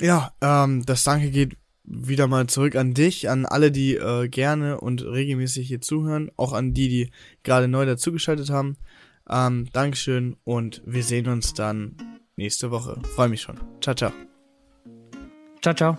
[0.00, 4.80] Ja, ähm, das Danke geht wieder mal zurück an dich, an alle, die äh, gerne
[4.80, 7.10] und regelmäßig hier zuhören, auch an die, die
[7.42, 8.76] gerade neu dazugeschaltet haben.
[9.28, 11.96] Ähm, Dankeschön und wir sehen uns dann
[12.36, 13.02] nächste Woche.
[13.16, 13.58] Freue mich schon.
[13.80, 14.12] Ciao, ciao.
[15.62, 15.98] Ciao, ciao.